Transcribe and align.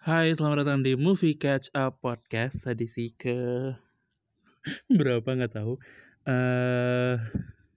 Hai, 0.00 0.32
selamat 0.32 0.64
datang 0.64 0.80
di 0.80 0.96
Movie 0.96 1.36
Catch 1.36 1.76
Up 1.76 2.00
Podcast 2.00 2.64
edisi 2.64 3.12
ke 3.12 3.68
berapa 4.88 5.28
nggak 5.28 5.52
tahu. 5.52 5.76
Eh, 6.24 7.20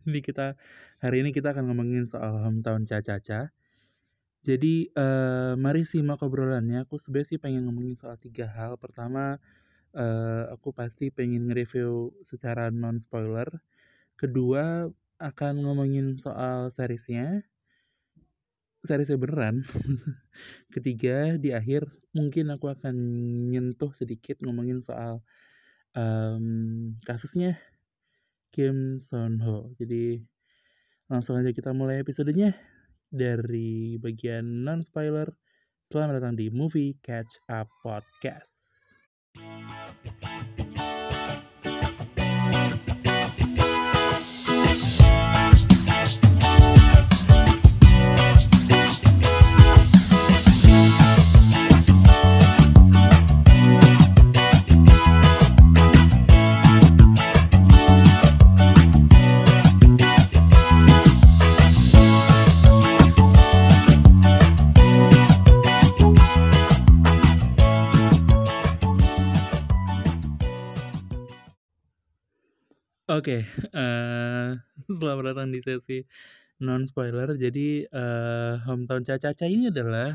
ini 0.08 0.24
kita 0.24 0.56
hari 1.04 1.20
ini 1.20 1.36
kita 1.36 1.52
akan 1.52 1.68
ngomongin 1.68 2.08
soal 2.08 2.40
hometown 2.40 2.88
Caca-Caca. 2.88 3.52
Jadi, 4.40 4.88
eh, 4.88 5.54
mari 5.60 5.84
simak 5.84 6.24
obrolannya. 6.24 6.88
Aku 6.88 6.96
sebenarnya 6.96 7.36
sih 7.36 7.40
pengen 7.44 7.68
ngomongin 7.68 8.00
soal 8.00 8.16
tiga 8.16 8.48
hal. 8.48 8.80
Pertama, 8.80 9.44
eh, 9.92 10.44
aku 10.48 10.72
pasti 10.72 11.12
pengen 11.12 11.52
nge-review 11.52 12.24
secara 12.24 12.72
non 12.72 13.04
spoiler. 13.04 13.52
Kedua, 14.16 14.88
akan 15.20 15.54
ngomongin 15.60 16.16
soal 16.16 16.72
seriesnya 16.72 17.44
seriesnya 18.84 19.16
beneran. 19.16 19.64
Ketiga, 20.76 21.40
di 21.40 21.56
akhir 21.56 21.88
mungkin 22.12 22.52
aku 22.52 22.68
akan 22.68 22.96
nyentuh 23.50 23.96
sedikit 23.96 24.44
ngomongin 24.44 24.84
soal 24.84 25.24
um, 25.96 26.92
kasusnya 27.08 27.56
Kim 28.52 29.00
Son 29.00 29.40
Ho. 29.40 29.72
Jadi 29.80 30.20
langsung 31.08 31.40
aja 31.40 31.56
kita 31.56 31.72
mulai 31.72 32.04
episodenya 32.04 32.54
dari 33.08 33.96
bagian 33.98 34.68
non 34.68 34.84
spoiler. 34.84 35.32
Selamat 35.84 36.20
datang 36.20 36.36
di 36.36 36.52
Movie 36.52 37.00
Catch 37.00 37.40
Up 37.52 37.68
Podcast. 37.84 38.73
Oke, 73.24 73.48
uh, 73.72 74.52
selamat 75.00 75.32
datang 75.32 75.56
di 75.56 75.64
sesi 75.64 76.04
non 76.60 76.84
spoiler. 76.84 77.32
Jadi 77.32 77.88
uh, 77.88 78.60
Hometown 78.68 79.00
Caca-Caca 79.00 79.48
ini 79.48 79.72
adalah 79.72 80.12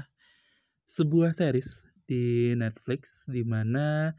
sebuah 0.84 1.33
series 1.33 1.89
di 2.05 2.53
Netflix 2.53 3.25
di 3.25 3.48
mana 3.48 4.12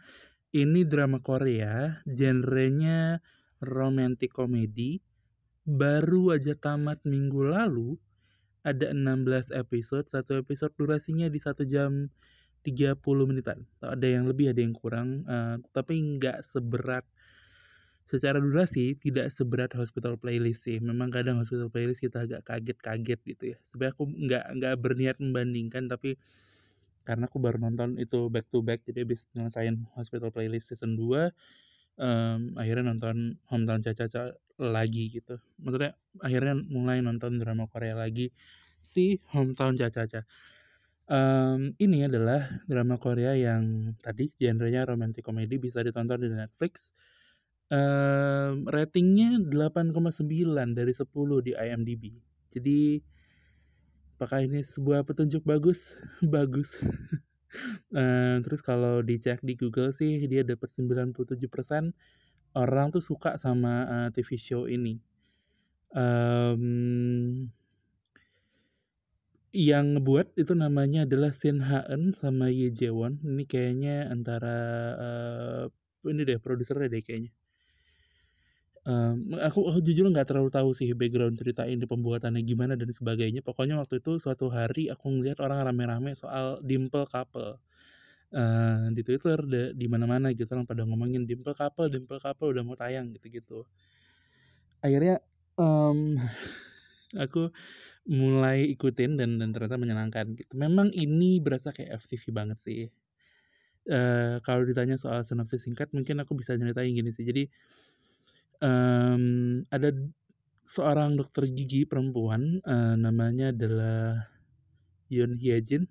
ini 0.57 0.89
drama 0.89 1.21
Korea, 1.21 2.01
genrenya 2.09 3.21
romantic 3.61 4.33
comedy. 4.33 4.97
Baru 5.69 6.33
aja 6.33 6.57
tamat 6.57 7.05
minggu 7.05 7.45
lalu, 7.45 7.93
ada 8.65 8.89
16 8.89 9.53
episode, 9.53 10.09
satu 10.09 10.41
episode 10.41 10.73
durasinya 10.81 11.29
di 11.29 11.37
satu 11.37 11.61
jam 11.61 12.09
30 12.65 12.97
menitan. 13.29 13.69
Ada 13.85 14.17
yang 14.17 14.25
lebih, 14.25 14.49
ada 14.49 14.65
yang 14.65 14.73
kurang, 14.73 15.29
uh, 15.29 15.61
tapi 15.77 16.17
nggak 16.17 16.41
seberat 16.41 17.05
secara 18.09 18.41
durasi 18.41 18.97
tidak 18.97 19.29
seberat 19.29 19.69
hospital 19.77 20.17
playlist 20.17 20.65
sih. 20.65 20.81
Memang 20.81 21.13
kadang 21.13 21.37
hospital 21.37 21.69
playlist 21.69 22.01
kita 22.01 22.25
agak 22.25 22.41
kaget-kaget 22.41 23.19
gitu 23.21 23.43
ya. 23.53 23.57
Sebenarnya 23.61 23.93
aku 23.93 24.05
nggak 24.09 24.45
nggak 24.57 24.75
berniat 24.81 25.17
membandingkan 25.21 25.85
tapi 25.85 26.17
karena 27.05 27.29
aku 27.29 27.37
baru 27.37 27.61
nonton 27.61 28.01
itu 28.01 28.29
back 28.33 28.49
to 28.49 28.65
back 28.65 28.81
jadi 28.85 29.05
habis 29.05 29.29
nyelesain 29.33 29.81
hospital 29.97 30.29
playlist 30.29 30.69
season 30.73 30.93
2 30.93 31.29
um, 31.97 32.53
akhirnya 32.53 32.93
nonton 32.93 33.37
hometown 33.49 33.81
caca-caca 33.85 34.33
lagi 34.57 35.13
gitu. 35.13 35.37
Maksudnya 35.61 35.93
akhirnya 36.17 36.57
mulai 36.65 37.05
nonton 37.05 37.37
drama 37.37 37.69
Korea 37.69 37.93
lagi 37.93 38.33
si 38.81 39.21
hometown 39.29 39.77
caca-caca. 39.77 40.25
Um, 41.09 41.73
ini 41.81 42.05
adalah 42.05 42.45
drama 42.69 42.97
Korea 43.01 43.33
yang 43.33 43.93
tadi 44.01 44.29
genrenya 44.37 44.85
romantic 44.85 45.25
comedy 45.25 45.57
bisa 45.57 45.81
ditonton 45.81 46.21
di 46.21 46.29
Netflix 46.29 46.93
Um, 47.69 48.65
ratingnya 48.65 49.37
8,9 49.45 50.73
dari 50.73 50.89
10 50.89 51.45
di 51.45 51.53
IMDb. 51.53 52.17
Jadi 52.49 52.97
apakah 54.17 54.41
ini 54.41 54.65
sebuah 54.65 55.05
petunjuk 55.05 55.45
bagus? 55.45 56.01
bagus. 56.33 56.81
uh, 57.93 58.41
terus 58.41 58.65
kalau 58.65 59.05
dicek 59.05 59.45
di 59.45 59.53
Google 59.53 59.93
sih 59.93 60.25
dia 60.25 60.41
dapat 60.41 60.65
97% 60.73 61.13
orang 62.57 62.89
tuh 62.89 63.05
suka 63.05 63.37
sama 63.37 63.85
uh, 63.85 64.09
TV 64.09 64.33
show 64.41 64.65
ini. 64.65 64.97
Um, 65.93 67.49
yang 69.49 69.97
ngebuat 69.97 70.37
itu 70.37 70.53
namanya 70.53 71.09
adalah 71.09 71.33
Shin 71.33 71.61
Haen 71.61 72.13
sama 72.13 72.49
Ye 72.53 72.69
Jaewon. 72.69 73.21
Ini 73.25 73.43
kayaknya 73.49 74.09
antara 74.09 74.57
uh, 74.97 75.63
ini 76.05 76.21
deh 76.25 76.37
produsernya 76.37 76.89
deh 76.89 77.01
kayaknya. 77.01 77.33
Um, 78.87 79.35
aku 79.35 79.67
aku 79.67 79.79
jujur 79.83 80.07
nggak 80.07 80.31
terlalu 80.31 80.49
tahu 80.49 80.71
sih 80.71 80.91
background 80.95 81.35
cerita 81.35 81.67
ini, 81.67 81.83
pembuatannya 81.83 82.39
gimana 82.47 82.79
dan 82.79 82.87
sebagainya. 82.89 83.43
Pokoknya 83.43 83.75
waktu 83.75 83.99
itu 83.99 84.17
suatu 84.17 84.47
hari 84.47 84.87
aku 84.87 85.11
ngeliat 85.11 85.43
orang 85.43 85.67
rame-rame 85.67 86.15
soal 86.15 86.63
Dimple 86.63 87.07
Couple. 87.09 87.59
Uh, 88.29 88.93
di 88.93 89.01
Twitter 89.01 89.41
de, 89.41 89.73
di 89.73 89.89
mana-mana 89.89 90.29
gitu 90.37 90.53
orang 90.53 90.69
pada 90.69 90.85
ngomongin 90.85 91.25
Dimple 91.25 91.57
Couple, 91.57 91.89
Dimple 91.89 92.21
Couple 92.21 92.53
udah 92.53 92.61
mau 92.61 92.77
tayang 92.77 93.09
gitu-gitu. 93.17 93.65
Akhirnya 94.85 95.19
um, 95.57 96.15
aku 97.25 97.49
mulai 98.09 98.65
ikutin 98.73 99.21
dan 99.21 99.37
dan 99.37 99.53
ternyata 99.53 99.77
menyenangkan 99.77 100.33
gitu. 100.33 100.57
Memang 100.57 100.89
ini 100.95 101.37
berasa 101.37 101.69
kayak 101.69 101.99
FTV 102.05 102.33
banget 102.33 102.57
sih. 102.57 102.81
Uh, 103.89 104.37
kalau 104.45 104.61
ditanya 104.65 105.01
soal 105.01 105.25
sinopsis 105.25 105.65
singkat 105.65 105.89
mungkin 105.93 106.21
aku 106.21 106.37
bisa 106.37 106.53
nyeritain 106.53 106.93
gini 106.93 107.09
sih. 107.09 107.25
Jadi 107.25 107.49
um, 108.63 109.59
ada 109.71 109.89
seorang 110.63 111.17
dokter 111.17 111.49
gigi 111.49 111.87
perempuan 111.89 112.61
uh, 112.63 112.95
namanya 112.99 113.51
adalah 113.55 114.29
Yoon 115.09 115.35
Hye 115.39 115.59
Jin. 115.63 115.83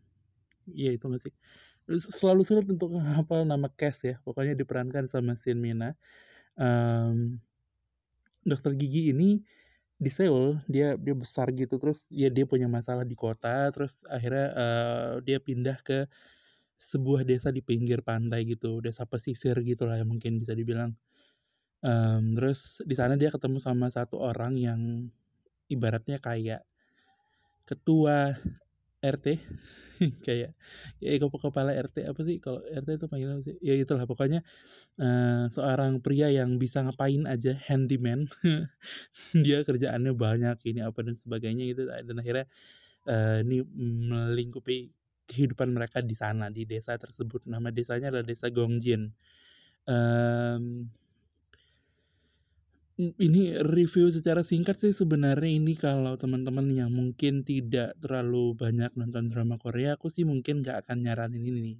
Iya 0.71 0.95
itu 0.97 1.05
nggak 1.09 1.23
sih? 1.23 1.35
Selalu 1.89 2.43
sulit 2.45 2.67
untuk 2.69 2.95
apa 3.01 3.43
nama 3.49 3.67
cast 3.73 4.05
ya 4.05 4.15
pokoknya 4.21 4.55
diperankan 4.55 5.09
sama 5.09 5.33
Shin 5.33 5.57
Mina 5.57 5.97
um, 6.59 7.39
dokter 8.45 8.75
gigi 8.75 9.15
ini 9.15 9.41
di 9.99 10.11
Seoul 10.13 10.63
dia 10.71 10.95
dia 10.95 11.15
besar 11.15 11.51
gitu 11.51 11.79
terus 11.81 12.07
ya 12.13 12.31
dia 12.31 12.47
punya 12.47 12.71
masalah 12.71 13.03
di 13.03 13.19
kota 13.19 13.71
terus 13.75 14.07
akhirnya 14.07 14.47
uh, 14.55 15.11
dia 15.27 15.43
pindah 15.43 15.79
ke 15.83 16.07
sebuah 16.79 17.27
desa 17.27 17.51
di 17.51 17.59
pinggir 17.59 18.07
pantai 18.07 18.47
gitu 18.47 18.79
desa 18.79 19.03
pesisir 19.03 19.59
gitu 19.67 19.91
lah 19.91 19.99
yang 19.99 20.07
mungkin 20.07 20.39
bisa 20.39 20.55
dibilang 20.55 20.95
Um, 21.79 22.35
terus 22.35 22.83
di 22.83 22.95
sana 22.99 23.15
dia 23.15 23.31
ketemu 23.31 23.63
sama 23.63 23.87
satu 23.87 24.19
orang 24.19 24.59
yang 24.59 25.07
ibaratnya 25.71 26.19
kayak 26.19 26.67
ketua 27.63 28.35
RT 28.99 29.39
kayak 30.27 30.59
ya 30.99 31.11
kepala 31.23 31.71
RT 31.71 32.07
apa 32.07 32.21
sih 32.27 32.43
kalau 32.43 32.63
RT 32.67 32.89
itu 32.99 33.07
panggilan 33.07 33.43
sih? 33.47 33.55
Ya 33.63 33.75
itulah. 33.79 34.07
Pokoknya 34.11 34.43
uh, 34.99 35.47
seorang 35.51 36.03
pria 36.03 36.31
yang 36.31 36.59
bisa 36.59 36.83
ngapain 36.83 37.27
aja 37.27 37.55
handyman. 37.71 38.27
Dia 39.45 39.63
kerjaannya 39.63 40.15
banyak 40.15 40.59
ini 40.67 40.81
apa 40.83 40.99
dan 41.03 41.15
sebagainya 41.15 41.67
gitu. 41.71 41.87
Dan 41.87 42.17
akhirnya 42.19 42.47
uh, 43.07 43.43
ini 43.43 43.63
melingkupi 44.09 44.91
kehidupan 45.29 45.71
mereka 45.71 46.03
di 46.03 46.15
sana 46.15 46.51
di 46.51 46.67
desa 46.67 46.99
tersebut. 46.99 47.47
Nama 47.47 47.71
desanya 47.71 48.11
adalah 48.11 48.27
desa 48.27 48.51
Gongjin 48.51 49.13
um, 49.89 50.87
ini 52.99 53.55
review 53.63 54.11
secara 54.11 54.43
singkat 54.43 54.75
sih 54.83 54.91
sebenarnya 54.91 55.47
ini 55.47 55.79
kalau 55.79 56.19
teman-teman 56.19 56.67
yang 56.75 56.91
mungkin 56.91 57.47
tidak 57.47 57.95
terlalu 58.03 58.59
banyak 58.59 58.91
nonton 58.99 59.31
drama 59.31 59.55
Korea, 59.55 59.95
aku 59.95 60.11
sih 60.11 60.27
mungkin 60.27 60.67
gak 60.67 60.83
akan 60.87 61.07
nyaranin 61.07 61.47
ini 61.47 61.61
nih. 61.63 61.79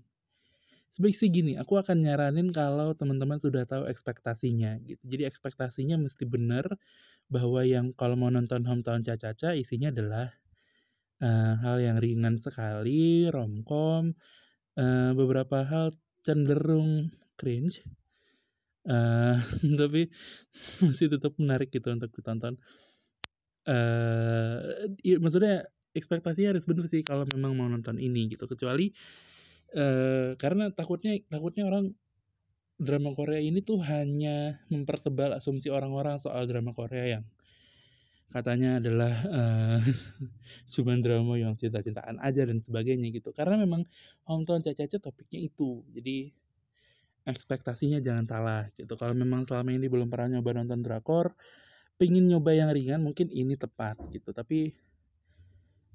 Sebaik 0.89 1.19
sih 1.19 1.29
gini, 1.29 1.59
aku 1.59 1.75
akan 1.77 2.07
nyaranin 2.07 2.55
kalau 2.55 2.95
teman-teman 2.95 3.37
sudah 3.37 3.67
tahu 3.67 3.91
ekspektasinya 3.91 4.79
gitu. 4.87 5.03
Jadi 5.05 5.27
ekspektasinya 5.27 5.99
mesti 5.99 6.23
benar 6.25 6.65
bahwa 7.27 7.67
yang 7.67 7.93
kalau 7.93 8.15
mau 8.15 8.31
nonton 8.31 8.65
Hometown 8.65 9.03
Caca-Caca 9.03 9.59
isinya 9.59 9.93
adalah 9.93 10.33
uh, 11.21 11.55
hal 11.61 11.83
yang 11.83 11.99
ringan 11.99 12.39
sekali, 12.39 13.27
romcom, 13.29 14.15
uh, 14.79 15.13
beberapa 15.19 15.67
hal 15.67 15.99
cenderung 16.23 17.11
cringe 17.37 17.83
uh, 18.89 19.37
tapi 19.81 20.09
masih 20.83 21.07
tetap 21.13 21.37
menarik 21.37 21.69
gitu 21.71 21.93
untuk 21.93 22.11
ditonton 22.13 22.57
uh, 23.69 24.59
ya, 25.05 25.17
maksudnya 25.21 25.69
ekspektasi 25.93 26.49
harus 26.49 26.65
bener 26.65 26.89
sih 26.89 27.05
kalau 27.05 27.29
memang 27.37 27.53
mau 27.55 27.69
nonton 27.69 28.01
ini 28.01 28.33
gitu 28.33 28.49
kecuali 28.49 28.91
uh, 29.77 30.35
karena 30.41 30.73
takutnya 30.73 31.21
takutnya 31.29 31.69
orang 31.69 31.93
drama 32.79 33.11
Korea 33.13 33.43
ini 33.43 33.61
tuh 33.61 33.83
hanya 33.83 34.63
mempertebal 34.71 35.35
asumsi 35.35 35.67
orang-orang 35.69 36.23
soal 36.23 36.47
drama 36.47 36.71
Korea 36.71 37.19
yang 37.19 37.25
katanya 38.29 38.77
adalah 38.79 39.13
uh, 39.41 39.81
cuman 40.69 41.01
drama 41.01 41.35
yang 41.41 41.57
cinta-cintaan 41.57 42.21
aja 42.21 42.45
dan 42.45 42.61
sebagainya 42.61 43.09
gitu. 43.13 43.33
Karena 43.33 43.57
memang 43.59 43.85
hometown 44.29 44.61
caca-caca 44.61 45.01
topiknya 45.01 45.49
itu. 45.49 45.83
Jadi 45.91 46.33
ekspektasinya 47.29 48.01
jangan 48.01 48.25
salah 48.25 48.63
gitu. 48.81 48.97
Kalau 48.97 49.13
memang 49.13 49.45
selama 49.45 49.77
ini 49.77 49.87
belum 49.93 50.09
pernah 50.09 50.41
nyoba 50.41 50.57
nonton 50.57 50.81
drakor, 50.81 51.37
pingin 52.01 52.25
nyoba 52.25 52.57
yang 52.57 52.73
ringan 52.73 53.05
mungkin 53.05 53.29
ini 53.29 53.55
tepat 53.61 54.01
gitu. 54.09 54.33
Tapi 54.33 54.73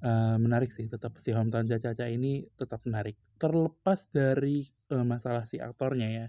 uh, 0.06 0.38
menarik 0.38 0.70
sih 0.70 0.86
tetap 0.86 1.18
si 1.18 1.34
hometown 1.34 1.66
caca-caca 1.66 2.06
ini 2.06 2.46
tetap 2.54 2.78
menarik. 2.86 3.18
Terlepas 3.42 4.06
dari 4.14 4.70
uh, 4.94 5.02
masalah 5.02 5.42
si 5.50 5.58
aktornya 5.58 6.08
ya. 6.08 6.26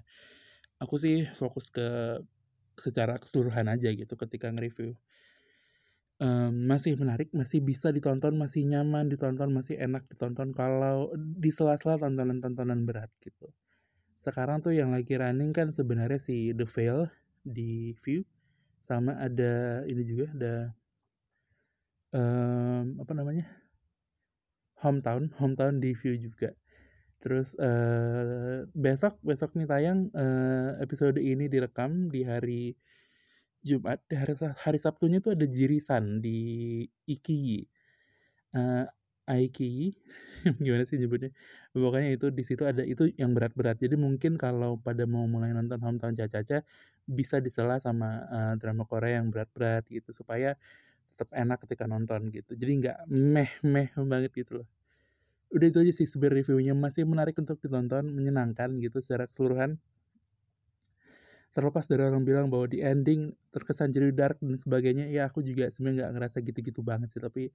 Aku 0.82 0.98
sih 0.98 1.30
fokus 1.38 1.70
ke 1.70 2.20
secara 2.76 3.16
keseluruhan 3.22 3.72
aja 3.72 3.88
gitu 3.94 4.20
ketika 4.20 4.52
nge-review 4.52 5.00
um, 6.20 6.52
masih 6.68 6.96
menarik, 7.00 7.32
masih 7.32 7.64
bisa 7.64 7.92
ditonton, 7.92 8.36
masih 8.36 8.68
nyaman 8.68 9.08
ditonton, 9.08 9.52
masih 9.52 9.80
enak 9.80 10.04
ditonton 10.12 10.52
kalau 10.52 11.12
di 11.16 11.52
sela-sela 11.52 12.00
tontonan-tontonan 12.00 12.84
berat 12.84 13.12
gitu. 13.24 13.52
Sekarang 14.16 14.64
tuh 14.64 14.72
yang 14.72 14.96
lagi 14.96 15.20
running 15.20 15.52
kan 15.52 15.70
sebenarnya 15.70 16.18
si 16.18 16.56
The 16.56 16.66
Veil 16.66 17.08
di 17.46 17.94
View 18.02 18.24
sama 18.80 19.18
ada 19.20 19.84
ini 19.86 20.02
juga 20.02 20.26
ada 20.34 20.56
um, 22.16 22.98
apa 23.02 23.14
namanya 23.14 23.46
Hometown, 24.80 25.34
Hometown 25.40 25.84
di 25.84 25.92
View 25.94 26.16
juga. 26.20 26.56
Terus 27.20 27.58
uh, 27.58 28.70
besok 28.76 29.18
besok 29.26 29.58
nih 29.58 29.66
tayang 29.66 30.14
uh, 30.14 30.78
episode 30.78 31.18
ini 31.18 31.50
direkam 31.50 32.12
di 32.12 32.22
hari 32.22 32.78
Jumat 33.66 33.98
hari, 34.14 34.38
hari 34.38 34.78
Sabtunya 34.78 35.18
tuh 35.18 35.34
ada 35.34 35.50
jirisan 35.50 36.22
di 36.22 36.86
Iki 37.10 37.66
uh, 38.54 38.86
Aiki 39.26 39.98
gimana 40.62 40.86
sih 40.86 41.02
nyebutnya 41.02 41.34
pokoknya 41.82 42.16
itu 42.16 42.28
di 42.32 42.44
situ 42.46 42.64
ada 42.64 42.82
itu 42.84 43.12
yang 43.20 43.36
berat-berat. 43.36 43.80
Jadi 43.80 44.00
mungkin 44.00 44.40
kalau 44.40 44.80
pada 44.80 45.04
mau 45.04 45.28
mulai 45.28 45.52
nonton 45.52 45.80
Hometown 45.84 46.16
Caca-Caca 46.16 46.64
bisa 47.06 47.38
disela 47.44 47.78
sama 47.78 48.26
uh, 48.32 48.54
drama 48.58 48.88
Korea 48.88 49.20
yang 49.20 49.30
berat-berat 49.30 49.86
gitu 49.92 50.16
supaya 50.16 50.56
tetap 51.12 51.32
enak 51.32 51.64
ketika 51.64 51.88
nonton 51.88 52.32
gitu. 52.32 52.56
Jadi 52.56 52.72
nggak 52.84 52.98
meh-meh 53.08 53.90
banget 53.96 54.32
gitu 54.36 54.64
loh. 54.64 54.68
Udah 55.54 55.68
itu 55.72 55.80
aja 55.80 55.94
sih 55.96 56.08
sebenarnya 56.10 56.44
reviewnya. 56.44 56.74
Masih 56.76 57.08
menarik 57.08 57.40
untuk 57.40 57.62
ditonton 57.64 58.12
menyenangkan 58.12 58.76
gitu 58.84 59.00
secara 59.00 59.30
keseluruhan. 59.30 59.80
Terlepas 61.56 61.88
dari 61.88 62.04
orang 62.04 62.28
bilang 62.28 62.52
bahwa 62.52 62.68
di 62.68 62.84
ending 62.84 63.32
terkesan 63.56 63.88
jadi 63.88 64.12
dark 64.12 64.44
dan 64.44 64.60
sebagainya 64.60 65.08
ya 65.08 65.32
aku 65.32 65.40
juga 65.40 65.72
sebenarnya 65.72 66.04
nggak 66.04 66.12
ngerasa 66.20 66.38
gitu-gitu 66.44 66.84
banget 66.84 67.08
sih. 67.16 67.24
Tapi 67.24 67.48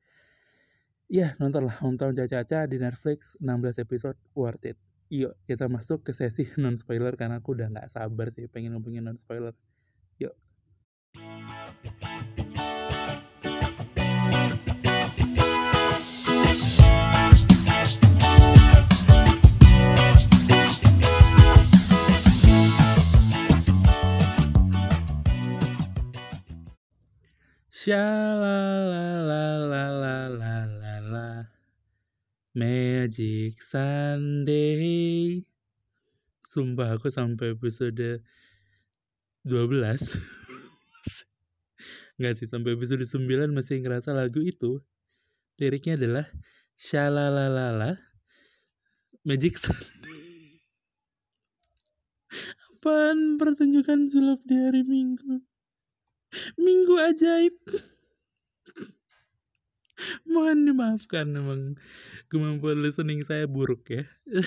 Iya, 1.11 1.35
nontonlah 1.43 1.75
nonton 1.83 2.15
Caca-Caca 2.15 2.71
di 2.71 2.79
Netflix 2.79 3.35
16 3.43 3.83
episode 3.83 4.15
worth 4.39 4.63
it. 4.63 4.79
Yuk, 5.11 5.35
kita 5.43 5.67
masuk 5.67 6.07
ke 6.07 6.15
sesi 6.15 6.47
non 6.63 6.79
spoiler 6.79 7.19
karena 7.19 7.43
aku 7.43 7.59
udah 7.59 7.67
nggak 7.67 7.91
sabar 7.91 8.31
sih 8.31 8.47
pengen 8.47 8.79
ngomongin 8.79 9.03
non 9.03 9.19
spoiler. 9.19 9.51
Yuk. 10.23 10.39
Shalala 27.75 29.20
Magic 32.51 33.63
Sunday. 33.63 35.39
Sumpah 36.43 36.99
aku 36.99 37.07
sampai 37.07 37.55
episode 37.55 38.27
12 39.47 39.79
Enggak 42.19 42.35
sih, 42.43 42.51
sampai 42.51 42.75
episode 42.75 43.07
9 43.07 43.55
masih 43.55 43.87
ngerasa 43.87 44.11
lagu 44.19 44.43
itu. 44.43 44.83
Liriknya 45.63 45.95
adalah 45.95 46.27
Shalalalala 46.75 48.03
Magic 49.23 49.55
Sunday. 49.55 50.59
Apaan 52.75 53.39
pertunjukan 53.39 54.11
sulap 54.11 54.43
di 54.43 54.59
hari 54.59 54.83
Minggu? 54.83 55.39
Minggu 56.59 56.95
ajaib. 56.99 57.63
Mohon 60.33 60.73
dimaafkan 60.73 61.27
memang 61.29 61.61
kemampuan 62.33 62.81
listening 62.81 63.21
saya 63.25 63.45
buruk 63.45 63.85
ya. 63.91 64.05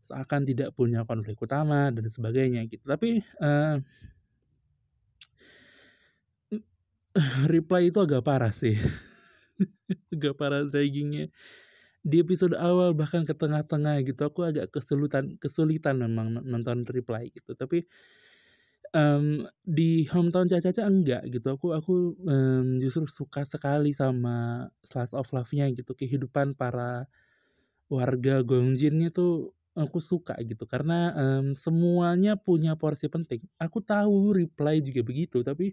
seakan 0.00 0.48
tidak 0.48 0.72
punya 0.72 1.04
konflik 1.04 1.36
utama 1.36 1.92
dan 1.92 2.06
sebagainya 2.08 2.64
gitu. 2.70 2.88
Tapi 2.88 3.20
uh, 3.44 3.76
reply 7.52 7.92
itu 7.92 8.00
agak 8.00 8.24
parah 8.24 8.52
sih. 8.54 8.78
agak 10.14 10.34
parah 10.38 10.64
draggingnya 10.64 11.28
di 12.08 12.22
episode 12.22 12.54
awal 12.56 12.94
bahkan 12.94 13.26
ke 13.26 13.34
tengah-tengah 13.34 14.00
gitu 14.06 14.22
aku 14.30 14.46
agak 14.46 14.70
kesulitan 14.70 15.34
kesulitan 15.42 15.98
memang 15.98 16.40
nonton 16.46 16.86
reply 16.88 17.28
gitu 17.34 17.52
tapi 17.58 17.84
um, 18.94 19.44
di 19.64 20.04
hometown 20.08 20.48
Caca 20.48 20.84
enggak 20.84 21.24
gitu. 21.28 21.54
Aku 21.56 21.74
aku 21.76 22.16
um, 22.24 22.78
justru 22.80 23.04
suka 23.08 23.44
sekali 23.44 23.92
sama 23.92 24.68
slice 24.84 25.12
of 25.16 25.28
life-nya 25.34 25.68
gitu. 25.74 25.92
Kehidupan 25.92 26.56
para 26.56 27.08
warga 27.88 28.44
Gongjin 28.44 29.00
tuh 29.08 29.52
aku 29.78 30.02
suka 30.02 30.34
gitu 30.42 30.66
karena 30.66 31.14
um, 31.14 31.54
semuanya 31.54 32.34
punya 32.34 32.74
porsi 32.74 33.06
penting. 33.06 33.40
Aku 33.62 33.78
tahu 33.80 34.34
reply 34.34 34.82
juga 34.82 35.00
begitu, 35.06 35.40
tapi 35.40 35.72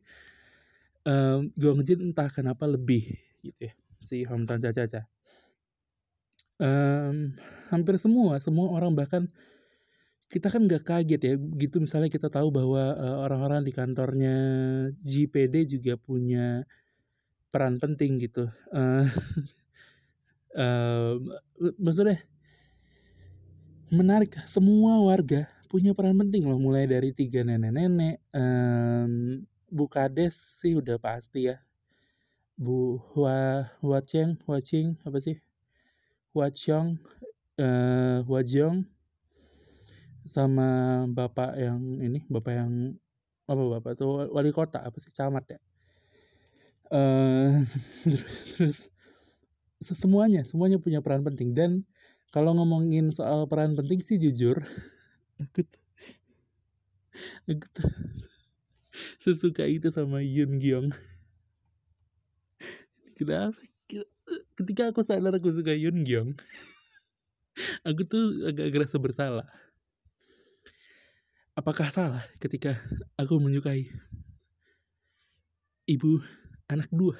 um, 1.03 1.49
Gongjin 1.57 2.13
entah 2.13 2.29
kenapa 2.29 2.69
lebih 2.69 3.17
gitu 3.41 3.71
ya 3.71 3.73
si 3.99 4.23
hometown 4.23 4.61
Caca. 4.61 5.07
Um, 6.55 7.35
hampir 7.67 7.99
semua, 7.99 8.39
semua 8.39 8.71
orang 8.71 8.95
bahkan 8.95 9.27
kita 10.35 10.51
kan 10.51 10.67
nggak 10.67 10.83
kaget 10.83 11.21
ya 11.23 11.33
gitu 11.39 11.79
misalnya 11.79 12.11
kita 12.11 12.27
tahu 12.27 12.51
bahwa 12.51 12.91
uh, 12.99 13.23
orang-orang 13.23 13.63
di 13.63 13.71
kantornya 13.71 14.35
JPD 14.99 15.79
juga 15.79 15.95
punya 15.95 16.67
peran 17.55 17.79
penting 17.79 18.19
gitu. 18.19 18.51
Uh, 18.75 19.07
uh, 20.59 21.15
maksudnya 21.83 22.19
menarik 23.87 24.35
semua 24.43 24.99
warga 25.07 25.47
punya 25.71 25.95
peran 25.95 26.19
penting 26.19 26.51
loh 26.51 26.59
mulai 26.59 26.83
dari 26.83 27.15
tiga 27.15 27.47
nenek-nenek 27.47 28.19
um, 28.35 29.39
Bu 29.71 29.87
Kades 29.87 30.35
sih 30.35 30.75
udah 30.75 30.99
pasti 30.99 31.47
ya. 31.47 31.63
Bu 32.59 32.99
Hua 33.15 33.71
Hua 33.79 34.03
Cheng 34.03 34.35
Hua 34.43 34.59
Ching 34.59 34.99
apa 35.07 35.15
sih? 35.23 35.39
Hua 36.35 36.51
Chong 36.51 36.99
uh, 37.55 38.19
sama 40.25 41.05
bapak 41.05 41.53
yang 41.55 41.79
ini 42.01 42.25
bapak 42.25 42.53
yang 42.57 42.71
apa 43.45 43.61
bapak 43.77 43.93
tuh 43.93 44.25
wali 44.33 44.49
kota 44.49 44.81
apa 44.81 44.97
sih 44.97 45.13
camat 45.13 45.45
ya? 45.45 45.59
Uh, 46.89 47.61
terus, 48.57 48.89
semuanya 49.81 50.41
semuanya 50.41 50.81
punya 50.81 51.01
peran 51.05 51.21
penting. 51.21 51.53
Dan 51.53 51.85
kalau 52.33 52.57
ngomongin 52.57 53.13
soal 53.13 53.45
peran 53.45 53.77
penting 53.77 54.01
sih 54.01 54.17
jujur 54.17 54.57
aku 55.41 55.61
tuh, 55.61 55.81
aku 57.45 57.65
tuh 57.69 57.89
sesuka 59.23 59.69
itu 59.69 59.93
sama 59.93 60.25
Yun 60.25 60.57
Gyong 60.57 60.89
kenapa? 63.15 63.55
Ketika 64.57 64.89
aku 64.89 65.05
sadar 65.05 65.37
aku 65.37 65.53
suka 65.53 65.71
Yun 65.77 66.01
Gyong 66.01 66.33
aku 67.87 68.03
tuh 68.03 68.49
agak 68.49 68.73
agak 68.73 68.97
bersalah 68.99 69.47
Apakah 71.55 71.87
salah 71.87 72.23
ketika 72.43 72.75
aku 73.15 73.39
menyukai 73.39 73.87
ibu 75.87 76.19
anak 76.67 76.91
dua? 76.91 77.15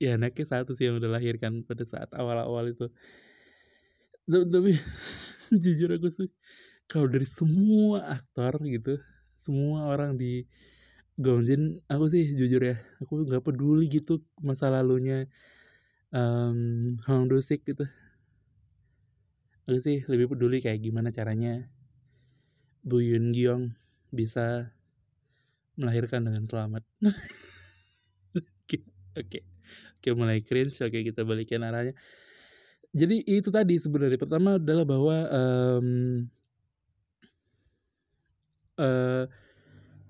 ya 0.00 0.16
anaknya 0.16 0.46
satu 0.48 0.72
sih 0.72 0.88
yang 0.88 0.96
udah 0.96 1.12
lahirkan 1.12 1.60
pada 1.66 1.84
saat 1.84 2.08
awal-awal 2.16 2.72
itu. 2.72 2.88
Tapi 4.24 4.72
jujur 5.62 5.90
aku 5.92 6.08
sih 6.08 6.30
kalau 6.88 7.06
dari 7.06 7.28
semua 7.28 8.06
aktor 8.16 8.56
gitu, 8.64 8.96
semua 9.36 9.92
orang 9.92 10.16
di 10.16 10.48
Gonjin, 11.20 11.84
aku 11.92 12.08
sih 12.08 12.24
jujur 12.32 12.64
ya, 12.64 12.80
aku 13.04 13.28
nggak 13.28 13.44
peduli 13.44 13.92
gitu 13.92 14.24
masa 14.40 14.72
lalunya 14.72 15.28
um, 16.16 16.96
Hong 17.04 17.28
Dosik 17.28 17.60
gitu. 17.68 17.84
Aku 19.68 19.76
sih 19.76 20.00
lebih 20.08 20.32
peduli 20.32 20.64
kayak 20.64 20.80
gimana 20.80 21.12
caranya 21.12 21.68
Bu 22.80 23.04
Yun 23.04 23.32
Gyong 23.36 23.76
bisa 24.10 24.72
melahirkan 25.78 26.26
dengan 26.26 26.44
selamat. 26.44 26.82
Oke, 28.70 28.86
oke, 29.18 29.42
oke 29.98 30.08
mulai 30.14 30.46
cringe. 30.46 30.78
Oke 30.86 31.02
kita 31.02 31.26
balikin 31.26 31.66
arahnya. 31.66 31.98
Jadi 32.94 33.26
itu 33.26 33.50
tadi 33.50 33.74
sebenarnya 33.82 34.14
pertama 34.14 34.62
adalah 34.62 34.86
bahwa 34.86 35.16
um, 35.26 35.86
uh, 38.78 39.26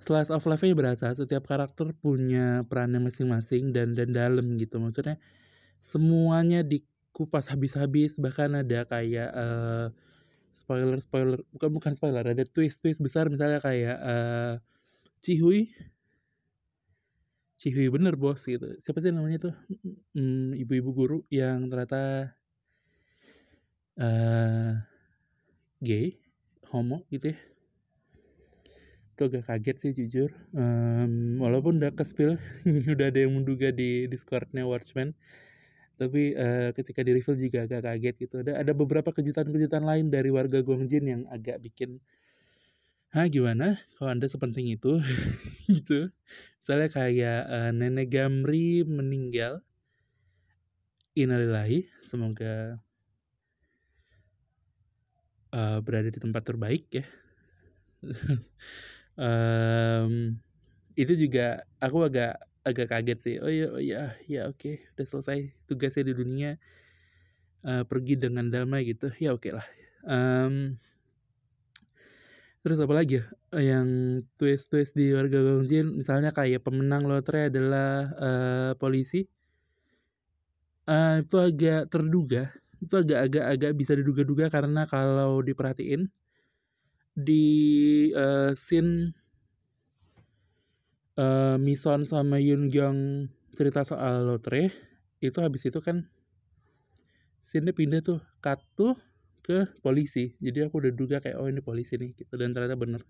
slice 0.00 0.32
of 0.32 0.44
life-nya 0.48 0.72
berasa 0.72 1.12
setiap 1.12 1.44
karakter 1.44 1.92
punya 2.00 2.64
perannya 2.68 3.04
masing-masing 3.04 3.76
dan 3.76 3.92
dan 3.92 4.16
dalam 4.16 4.56
gitu 4.56 4.80
maksudnya 4.80 5.20
semuanya 5.76 6.64
dikupas 6.64 7.52
habis-habis 7.52 8.16
bahkan 8.16 8.56
ada 8.56 8.88
kayak 8.88 9.28
uh, 9.36 9.92
spoiler 10.52 10.98
spoiler 11.00 11.38
bukan 11.54 11.70
bukan 11.70 11.92
spoiler 11.94 12.24
ada 12.26 12.44
twist 12.46 12.82
twist 12.82 13.00
besar 13.00 13.26
misalnya 13.30 13.62
kayak 13.62 13.96
uh, 14.02 14.54
Cihui 15.20 15.70
Cihui 17.60 17.92
bener 17.92 18.16
bos 18.16 18.40
gitu. 18.48 18.72
Siapa 18.80 19.04
sih 19.04 19.12
namanya 19.12 19.52
tuh 19.52 19.54
hmm, 20.16 20.56
ibu-ibu 20.56 20.96
guru 20.96 21.18
yang 21.28 21.68
ternyata 21.68 22.32
uh, 24.00 24.80
gay 25.84 26.16
homo 26.72 27.04
gitu 27.12 27.36
ya. 27.36 27.38
Itu 29.12 29.28
agak 29.28 29.44
kaget 29.44 29.76
sih 29.76 29.92
jujur. 29.92 30.32
Um, 30.56 31.36
walaupun 31.36 31.84
udah 31.84 31.92
ke 31.92 32.00
spill 32.00 32.40
udah 32.96 33.12
ada 33.12 33.28
yang 33.28 33.36
menduga 33.36 33.68
di 33.68 34.08
discordnya 34.08 34.64
Watchmen 34.64 35.12
tapi 36.00 36.32
uh, 36.32 36.72
ketika 36.72 37.04
di 37.04 37.12
reveal 37.12 37.36
juga 37.36 37.68
agak 37.68 37.80
kaget 37.84 38.14
gitu. 38.24 38.34
Ada 38.40 38.64
ada 38.64 38.72
beberapa 38.72 39.12
kejutan-kejutan 39.12 39.84
lain 39.84 40.08
dari 40.08 40.32
warga 40.32 40.64
Guangjin 40.64 41.04
yang 41.04 41.22
agak 41.28 41.60
bikin 41.60 42.00
Hah 43.10 43.26
gimana? 43.26 43.74
Kalau 43.98 44.14
anda 44.14 44.30
sepenting 44.30 44.70
itu? 44.70 45.02
Gitu. 45.66 46.06
Misalnya 46.62 46.88
kayak 46.94 47.40
uh, 47.50 47.70
nenek 47.74 48.06
Gamri 48.06 48.86
meninggal. 48.86 49.66
Innalillahi 51.18 51.90
semoga 52.06 52.78
uh, 55.50 55.78
berada 55.82 56.06
di 56.06 56.22
tempat 56.22 56.42
terbaik 56.46 56.86
ya. 57.02 57.04
Um, 59.20 60.40
itu 60.96 61.12
juga 61.12 61.68
aku 61.76 62.08
agak 62.08 62.40
agak 62.60 62.92
kaget 62.92 63.18
sih 63.18 63.36
oh 63.40 63.48
iya 63.48 63.66
oh 63.72 63.80
iya 63.80 64.00
ya 64.28 64.48
oke 64.48 64.60
okay. 64.60 64.74
udah 64.96 65.06
selesai 65.08 65.38
tugasnya 65.64 66.12
di 66.12 66.14
dunia 66.14 66.50
uh, 67.64 67.84
pergi 67.84 68.16
dengan 68.16 68.48
damai 68.48 68.88
gitu. 68.88 69.12
Ya 69.20 69.34
oke 69.34 69.48
okay 69.48 69.52
lah. 69.56 69.66
Um, 70.04 70.76
terus 72.64 72.80
apa 72.80 72.92
lagi 72.92 73.20
ya? 73.20 73.24
Yang 73.56 73.88
twist 74.38 74.70
twist 74.70 74.92
di 74.94 75.12
warga 75.12 75.40
Gongjin 75.40 75.96
misalnya 75.98 76.30
kayak 76.32 76.64
pemenang 76.64 77.04
lotre 77.08 77.52
adalah 77.52 78.08
uh, 78.16 78.72
polisi. 78.78 79.26
Uh, 80.88 81.22
itu 81.22 81.36
agak 81.38 81.86
terduga 81.92 82.50
itu 82.80 82.96
agak-agak 82.96 83.44
agak 83.44 83.72
bisa 83.76 83.92
diduga-duga 83.92 84.48
karena 84.48 84.88
kalau 84.88 85.44
diperhatiin 85.44 86.08
di 87.12 87.46
uh, 88.16 88.56
scene 88.56 89.12
uh, 91.16 91.56
Mison 91.58 92.06
sama 92.06 92.38
Yun 92.38 92.68
Gyong 92.68 93.30
cerita 93.56 93.82
soal 93.82 94.30
lotre 94.30 94.70
itu 95.18 95.38
habis 95.42 95.66
itu 95.66 95.82
kan 95.82 96.06
scene 97.40 97.72
pindah 97.72 98.04
tuh 98.04 98.20
tuh 98.76 98.94
ke 99.40 99.66
polisi. 99.80 100.36
Jadi 100.38 100.68
aku 100.68 100.84
udah 100.84 100.92
duga 100.92 101.16
kayak 101.18 101.40
oh 101.40 101.48
ini 101.48 101.64
polisi 101.64 101.96
nih 101.96 102.12
gitu. 102.14 102.36
Dan 102.36 102.52
ternyata 102.52 102.76
bener. 102.76 103.02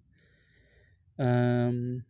Um, 1.21 2.01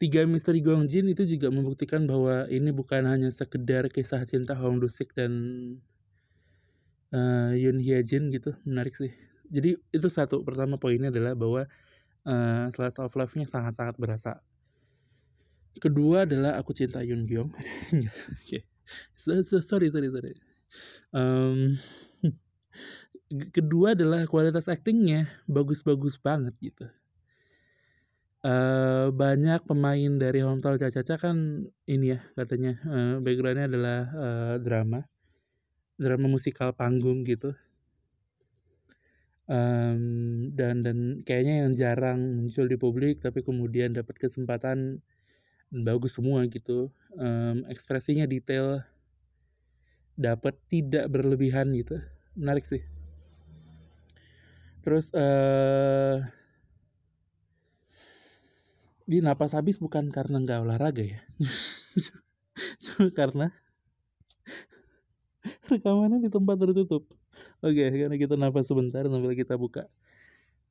tiga 0.00 0.24
misteri 0.26 0.64
Gongjin 0.64 1.06
itu 1.12 1.28
juga 1.28 1.52
membuktikan 1.52 2.08
bahwa 2.08 2.48
ini 2.48 2.72
bukan 2.72 3.04
hanya 3.06 3.28
sekedar 3.30 3.86
kisah 3.92 4.24
cinta 4.24 4.56
Hong 4.56 4.80
Dusik 4.80 5.12
dan 5.12 5.32
uh, 7.12 7.52
Yun 7.52 7.78
Hyejin 7.78 8.32
gitu. 8.32 8.56
Menarik 8.64 8.96
sih. 8.96 9.12
Jadi 9.52 9.76
itu 9.92 10.08
satu 10.08 10.42
pertama 10.42 10.80
poinnya 10.80 11.12
adalah 11.12 11.36
bahwa 11.36 11.68
uh, 12.26 12.66
slice 12.72 12.98
of 13.00 13.12
life-nya 13.16 13.46
sangat-sangat 13.46 13.96
berasa. 13.96 14.40
Kedua 15.78 16.26
adalah 16.26 16.58
aku 16.58 16.74
cinta 16.74 17.00
Yun 17.00 17.24
Gyong. 17.24 17.50
Oke, 17.54 18.08
okay. 18.42 18.62
so, 19.14 19.38
so, 19.40 19.62
sorry 19.62 19.88
sorry 19.88 20.10
sorry. 20.10 20.34
Um, 21.14 21.78
kedua 23.56 23.94
adalah 23.94 24.26
kualitas 24.26 24.66
aktingnya 24.66 25.30
bagus-bagus 25.46 26.18
banget 26.18 26.54
gitu. 26.58 26.86
Uh, 28.40 29.12
banyak 29.12 29.60
pemain 29.68 30.16
dari 30.16 30.40
Hometown 30.40 30.80
Caca-Caca 30.80 31.28
kan 31.28 31.68
ini 31.84 32.16
ya 32.16 32.24
katanya 32.32 32.72
uh, 32.88 33.14
backgroundnya 33.20 33.68
adalah 33.68 34.00
uh, 34.16 34.54
drama 34.56 35.04
drama 36.00 36.24
musikal 36.24 36.72
panggung 36.72 37.20
gitu 37.28 37.52
um, 39.50 40.02
dan 40.54 40.86
dan 40.86 41.20
kayaknya 41.26 41.66
yang 41.66 41.72
jarang 41.74 42.38
muncul 42.38 42.70
di 42.70 42.78
publik 42.78 43.18
tapi 43.18 43.42
kemudian 43.42 43.90
dapat 43.90 44.16
kesempatan 44.16 45.02
bagus 45.74 46.16
semua 46.16 46.46
gitu. 46.46 46.94
Um, 47.18 47.66
ekspresinya 47.66 48.24
detail 48.30 48.86
dapat 50.14 50.54
tidak 50.70 51.10
berlebihan 51.10 51.74
gitu. 51.74 51.98
Menarik 52.38 52.62
sih. 52.62 52.82
Terus 54.80 55.12
uh, 55.12 56.24
di 59.04 59.18
napas 59.20 59.52
habis 59.58 59.76
bukan 59.82 60.08
karena 60.14 60.38
nggak 60.40 60.62
olahraga 60.62 61.02
ya? 61.02 61.20
Cuma 62.82 63.10
karena 63.10 63.46
rekamannya 65.68 66.26
di 66.26 66.30
tempat 66.30 66.56
tertutup 66.60 67.19
oke 67.60 67.82
karena 67.90 68.16
kita 68.16 68.34
napas 68.36 68.68
sebentar 68.68 69.04
sambil 69.08 69.32
kita 69.36 69.56
buka 69.56 69.86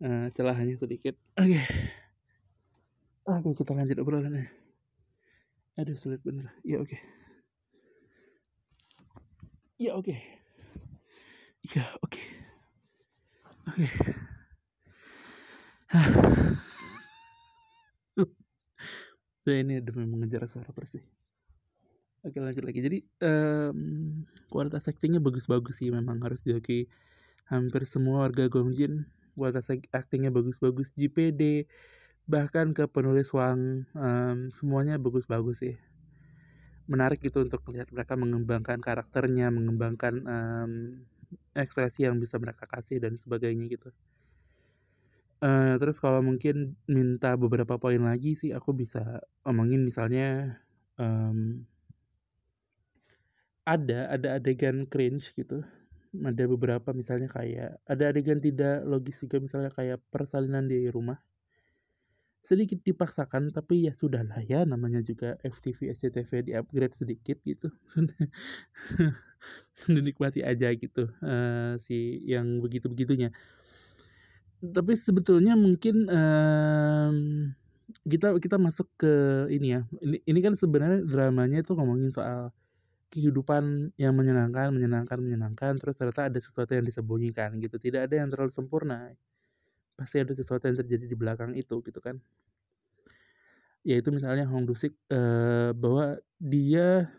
uh, 0.03 0.27
celahnya 0.33 0.75
sedikit. 0.77 1.15
Oke. 1.37 1.59
Oke 3.29 3.49
kita 3.53 3.71
lanjut 3.77 3.97
obrolannya. 4.01 4.49
Aduh 5.77 5.95
sulit 5.95 6.19
bener. 6.25 6.49
Ya 6.65 6.81
oke. 6.81 6.97
Ya 9.79 9.95
oke. 9.95 10.11
Ya 11.71 11.85
oke. 12.03 12.23
Oke. 13.69 13.87
Nah, 15.89 16.05
ini 19.61 19.81
demi 19.81 20.05
mengejar 20.05 20.45
suara 20.45 20.69
bersih. 20.73 21.01
Oke 22.19 22.43
lanjut 22.43 22.67
lagi. 22.67 22.83
Jadi 22.83 22.99
um, 23.23 24.27
kualitas 24.51 24.91
actingnya 24.91 25.23
bagus-bagus 25.23 25.79
sih 25.79 25.87
memang 25.87 26.19
harus 26.19 26.43
diakui. 26.43 26.91
Hampir 27.47 27.87
semua 27.87 28.27
warga 28.27 28.51
Gongjin 28.51 29.07
kualitas 29.39 29.71
actingnya 29.71 30.27
bagus-bagus. 30.27 30.99
JPD 30.99 31.63
bahkan 32.27 32.75
ke 32.75 32.85
penulis 32.91 33.31
Wang 33.31 33.87
um, 33.95 34.51
semuanya 34.51 34.99
bagus-bagus 34.99 35.63
sih. 35.63 35.75
Menarik 36.91 37.23
gitu 37.23 37.39
untuk 37.39 37.63
melihat 37.71 37.87
mereka 37.95 38.19
mengembangkan 38.19 38.83
karakternya, 38.83 39.47
mengembangkan 39.53 40.13
um, 40.27 40.71
ekspresi 41.55 42.03
yang 42.03 42.19
bisa 42.19 42.35
mereka 42.35 42.67
kasih 42.67 42.99
dan 42.99 43.15
sebagainya 43.15 43.63
gitu. 43.71 43.95
Uh, 45.39 45.79
terus 45.79 46.03
kalau 46.03 46.19
mungkin 46.19 46.75
minta 46.83 47.39
beberapa 47.39 47.79
poin 47.79 48.03
lagi 48.03 48.35
sih 48.35 48.51
aku 48.51 48.75
bisa 48.75 49.23
omongin 49.47 49.87
misalnya 49.87 50.59
um, 50.99 51.63
ada 53.69 54.09
ada 54.09 54.41
adegan 54.41 54.89
cringe 54.89 55.29
gitu. 55.37 55.61
Ada 56.09 56.49
beberapa 56.49 56.89
misalnya 56.89 57.29
kayak 57.29 57.77
ada 57.85 58.03
adegan 58.09 58.41
tidak 58.41 58.81
logis 58.89 59.21
juga 59.21 59.37
misalnya 59.37 59.69
kayak 59.69 60.01
persalinan 60.09 60.65
di 60.65 60.89
rumah. 60.89 61.21
Sedikit 62.41 62.81
dipaksakan 62.81 63.53
tapi 63.53 63.85
ya 63.85 63.93
sudah 63.93 64.25
lah 64.25 64.41
ya 64.41 64.65
namanya 64.65 65.05
juga 65.05 65.37
FTV 65.45 65.93
SCTV 65.93 66.49
di 66.49 66.51
upgrade 66.57 66.97
sedikit 66.97 67.37
gitu. 67.45 67.69
Dinikmati 69.93 70.43
aja 70.43 70.67
gitu 70.73 71.07
uh, 71.23 71.79
si 71.79 72.19
yang 72.27 72.59
begitu 72.59 72.91
begitunya 72.91 73.31
tapi 74.59 74.91
sebetulnya 74.91 75.55
mungkin 75.55 76.03
um, 76.11 77.15
kita 78.05 78.35
kita 78.43 78.59
masuk 78.59 78.91
ke 78.99 79.13
ini 79.47 79.79
ya. 79.79 79.81
Ini 80.03 80.17
ini 80.27 80.39
kan 80.43 80.53
sebenarnya 80.53 81.07
dramanya 81.07 81.63
itu 81.63 81.71
ngomongin 81.73 82.11
soal 82.11 82.51
kehidupan 83.09 83.93
yang 83.97 84.13
menyenangkan 84.13 84.69
menyenangkan 84.69 85.17
menyenangkan 85.17 85.81
terus 85.81 85.97
ternyata 85.97 86.29
ada 86.29 86.39
sesuatu 86.39 86.77
yang 86.77 86.85
disembunyikan 86.85 87.57
gitu. 87.57 87.81
Tidak 87.81 88.05
ada 88.05 88.15
yang 88.15 88.29
terlalu 88.29 88.53
sempurna. 88.53 89.09
Pasti 89.97 90.21
ada 90.21 90.31
sesuatu 90.31 90.69
yang 90.69 90.77
terjadi 90.77 91.05
di 91.09 91.17
belakang 91.17 91.57
itu 91.57 91.81
gitu 91.81 91.99
kan. 91.99 92.21
Yaitu 93.81 94.13
misalnya 94.13 94.45
Hong 94.45 94.69
Dusik 94.69 94.93
uh, 95.09 95.73
bahwa 95.73 96.21
dia 96.37 97.09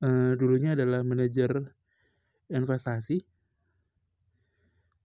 uh, 0.00 0.32
dulunya 0.38 0.78
adalah 0.78 1.02
manajer 1.02 1.50
investasi. 2.46 3.20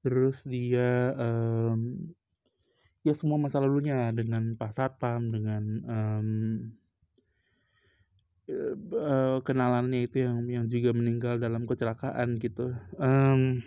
Terus 0.05 0.45
dia 0.45 1.17
um, 1.17 2.13
ya 3.01 3.13
semua 3.17 3.41
masa 3.41 3.57
lalunya 3.57 4.13
dengan 4.13 4.53
Pak 4.53 4.69
Satpam 4.69 5.33
dengan 5.33 5.63
kenalannya 9.41 10.05
itu 10.05 10.21
yang 10.21 10.45
yang 10.45 10.65
juga 10.69 10.93
meninggal 10.93 11.41
dalam 11.41 11.65
kecelakaan 11.65 12.37
gitu. 12.37 12.77
Um, 13.01 13.65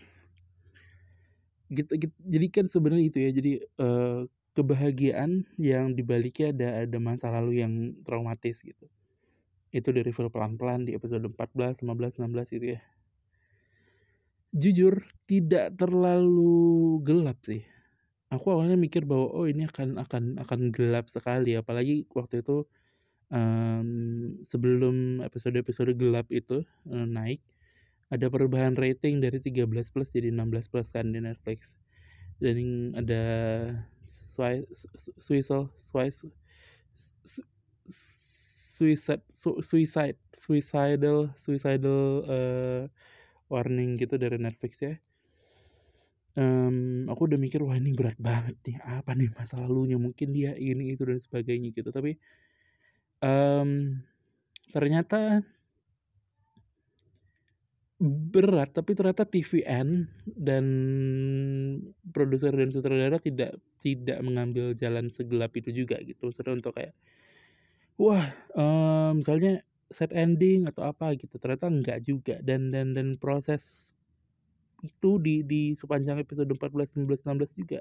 gitu, 1.75 1.99
gitu 1.99 2.15
jadi 2.25 2.47
kan 2.49 2.65
sebenarnya 2.71 3.07
itu 3.11 3.19
ya 3.19 3.31
jadi 3.35 3.53
uh, 3.83 4.21
kebahagiaan 4.55 5.47
yang 5.61 5.95
dibaliknya 5.95 6.51
ada 6.55 6.69
ada 6.87 6.99
masa 6.99 7.31
lalu 7.31 7.63
yang 7.63 7.73
traumatis 8.07 8.63
gitu. 8.63 8.87
Itu 9.75 9.93
dari 9.93 10.09
reveal 10.09 10.33
pelan-pelan 10.33 10.89
di 10.89 10.97
episode 10.97 11.29
14, 11.29 11.85
15, 11.85 12.25
16 12.25 12.55
gitu 12.57 12.67
ya. 12.79 12.81
Jujur 14.55 15.05
tidak 15.29 15.77
terlalu 15.77 16.99
gelap 17.05 17.39
sih. 17.45 17.63
Aku 18.33 18.53
awalnya 18.53 18.77
mikir 18.77 19.05
bahwa 19.05 19.29
oh 19.33 19.47
ini 19.49 19.69
akan 19.69 20.01
akan 20.01 20.41
akan 20.41 20.61
gelap 20.73 21.09
sekali 21.09 21.57
apalagi 21.57 22.09
waktu 22.13 22.41
itu 22.45 22.65
um, 23.33 23.89
sebelum 24.41 25.25
episode-episode 25.25 25.97
gelap 25.97 26.29
itu 26.33 26.65
um, 26.89 27.09
naik 27.09 27.41
ada 28.09 28.33
perubahan 28.33 28.73
rating 28.73 29.21
dari 29.21 29.37
13 29.37 29.69
plus 29.69 30.09
jadi 30.17 30.33
16 30.33 30.73
plus 30.73 30.89
kan 30.97 31.13
di 31.13 31.21
Netflix. 31.21 31.77
Dan 32.39 32.95
ada 32.95 33.23
suicide 34.01 34.65
suicide 35.19 35.69
suicide 37.91 39.25
suicide 39.61 40.19
suicidal 40.33 41.35
suicidal 41.35 42.03
uh, 42.25 42.83
warning 43.51 43.99
gitu 44.01 44.17
dari 44.17 44.39
Netflix 44.41 44.81
ya. 44.81 44.95
Um, 46.39 47.11
aku 47.11 47.27
udah 47.27 47.35
mikir 47.35 47.59
wah 47.67 47.75
ini 47.75 47.91
berat 47.93 48.17
banget 48.23 48.55
nih. 48.63 48.79
Apa 48.87 49.19
nih 49.19 49.35
masa 49.35 49.59
lalunya? 49.59 49.99
Mungkin 49.99 50.31
dia 50.31 50.55
ini 50.55 50.95
itu 50.95 51.03
dan 51.03 51.19
sebagainya 51.19 51.75
gitu. 51.75 51.91
Tapi 51.91 52.15
um, 53.25 54.01
ternyata 54.71 55.43
berat 57.99 58.71
tapi 58.71 58.95
ternyata 58.95 59.27
TVN 59.27 60.07
dan 60.39 60.65
produser 62.15 62.55
dan 62.55 62.71
sutradara 62.71 63.19
tidak 63.19 63.59
tidak 63.83 64.23
mengambil 64.23 64.71
jalan 64.71 65.11
segelap 65.11 65.51
itu 65.59 65.75
juga 65.75 65.99
gitu. 66.07 66.31
Sudah 66.31 66.55
untuk 66.55 66.79
kayak 66.79 66.95
wah 67.99 68.31
um, 68.55 69.19
misalnya 69.19 69.67
set 69.91 70.15
ending 70.15 70.71
atau 70.71 70.87
apa 70.87 71.19
gitu. 71.19 71.43
Ternyata 71.43 71.67
enggak 71.67 71.99
juga. 72.07 72.39
Dan 72.39 72.71
dan 72.71 72.95
dan 72.95 73.19
proses 73.19 73.91
itu 74.87 75.19
di 75.19 75.43
di 75.43 75.75
sepanjang 75.75 76.23
episode 76.23 76.47
14 76.55 77.03
19 77.03 77.27
16 77.27 77.59
juga 77.67 77.81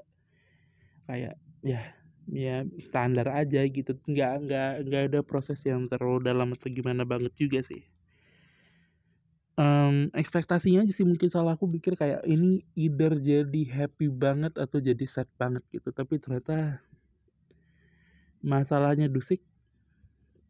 kayak 1.06 1.38
ya 1.62 1.80
ya 2.28 2.64
standar 2.80 3.28
aja 3.32 3.64
gitu. 3.64 3.96
Nggak 4.04 4.32
nggak 4.48 4.70
nggak 4.88 5.02
ada 5.12 5.20
proses 5.24 5.60
yang 5.64 5.88
terlalu 5.88 6.24
dalam 6.24 6.52
atau 6.52 6.68
gimana 6.68 7.02
banget 7.08 7.32
juga 7.36 7.60
sih. 7.64 7.82
Um, 9.58 10.06
ekspektasinya 10.14 10.86
aja 10.86 10.92
sih 10.94 11.02
mungkin 11.02 11.26
salah. 11.26 11.58
Aku 11.58 11.66
pikir 11.66 11.98
kayak 11.98 12.22
ini 12.30 12.62
either 12.78 13.18
jadi 13.18 13.62
happy 13.66 14.06
banget 14.06 14.54
atau 14.54 14.78
jadi 14.78 15.02
sad 15.08 15.26
banget 15.34 15.66
gitu. 15.74 15.90
Tapi 15.90 16.14
ternyata 16.22 16.78
masalahnya 18.44 19.10
Dusik. 19.10 19.42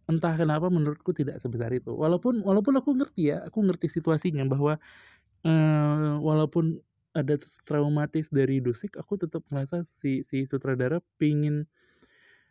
Entah 0.09 0.37
kenapa 0.37 0.69
menurutku 0.69 1.17
tidak 1.17 1.41
sebesar 1.41 1.73
itu. 1.73 1.93
Walaupun 1.93 2.45
walaupun 2.45 2.77
aku 2.81 2.97
ngerti 2.97 3.33
ya 3.33 3.45
aku 3.49 3.65
ngerti 3.65 3.89
situasinya 3.93 4.45
bahwa 4.45 4.77
uh, 5.45 6.17
walaupun 6.21 6.81
ada 7.19 7.35
traumatis 7.67 8.31
dari 8.31 8.63
Dusik 8.63 8.95
aku 8.95 9.19
tetap 9.19 9.43
merasa 9.51 9.83
si 9.83 10.23
si 10.23 10.47
sutradara 10.47 11.03
pingin 11.19 11.67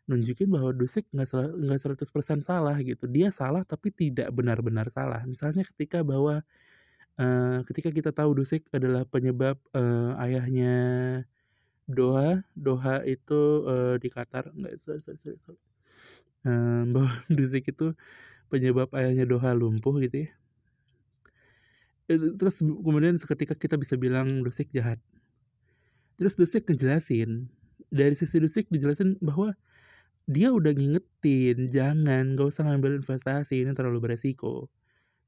nunjukin 0.08 0.48
bahwa 0.48 0.72
Dusik 0.72 1.04
nggak 1.12 1.28
nggak 1.68 1.80
100% 1.84 2.40
salah 2.44 2.76
gitu. 2.80 3.06
Dia 3.12 3.30
salah 3.30 3.68
tapi 3.68 3.92
tidak 3.92 4.32
benar-benar 4.32 4.88
salah. 4.88 5.20
Misalnya 5.28 5.68
ketika 5.68 6.02
bahwa 6.02 6.42
uh, 7.20 7.60
ketika 7.68 7.92
kita 7.92 8.12
tahu 8.16 8.32
Dusik 8.40 8.64
adalah 8.72 9.04
penyebab 9.04 9.60
uh, 9.76 10.16
ayahnya 10.24 10.76
Doha 11.88 12.44
Doha 12.56 13.04
itu 13.04 13.68
uh, 13.68 13.96
di 14.00 14.08
Qatar 14.08 14.52
nggak 14.56 14.80
sorry, 14.80 15.04
sorry, 15.04 15.20
sorry, 15.20 15.40
sorry. 15.40 15.62
Um, 16.48 16.96
bahwa 16.96 17.12
Dusik 17.38 17.68
itu 17.68 17.92
penyebab 18.48 18.88
ayahnya 18.96 19.28
Doha 19.28 19.52
lumpuh 19.52 20.00
gitu 20.00 20.24
ya. 20.28 20.32
Terus 22.08 22.63
kemudian 22.63 23.20
seketika 23.20 23.54
kita 23.54 23.76
bisa 23.76 24.00
bilang 24.00 24.41
Dusik 24.41 24.72
jahat. 24.72 25.00
Terus 26.15 26.39
Dusik 26.39 26.65
ngejelasin, 26.65 27.52
dari 27.91 28.15
sisi 28.15 28.39
Dusik 28.39 28.72
dijelasin 28.72 29.20
bahwa 29.20 29.54
dia 30.28 30.52
udah 30.52 30.72
ngingetin, 30.72 31.72
jangan, 31.72 32.36
gak 32.36 32.48
usah 32.52 32.67
ngambil 32.67 33.00
investasi, 33.00 33.63
ini 33.63 33.72
terlalu 33.76 34.04
beresiko. 34.04 34.67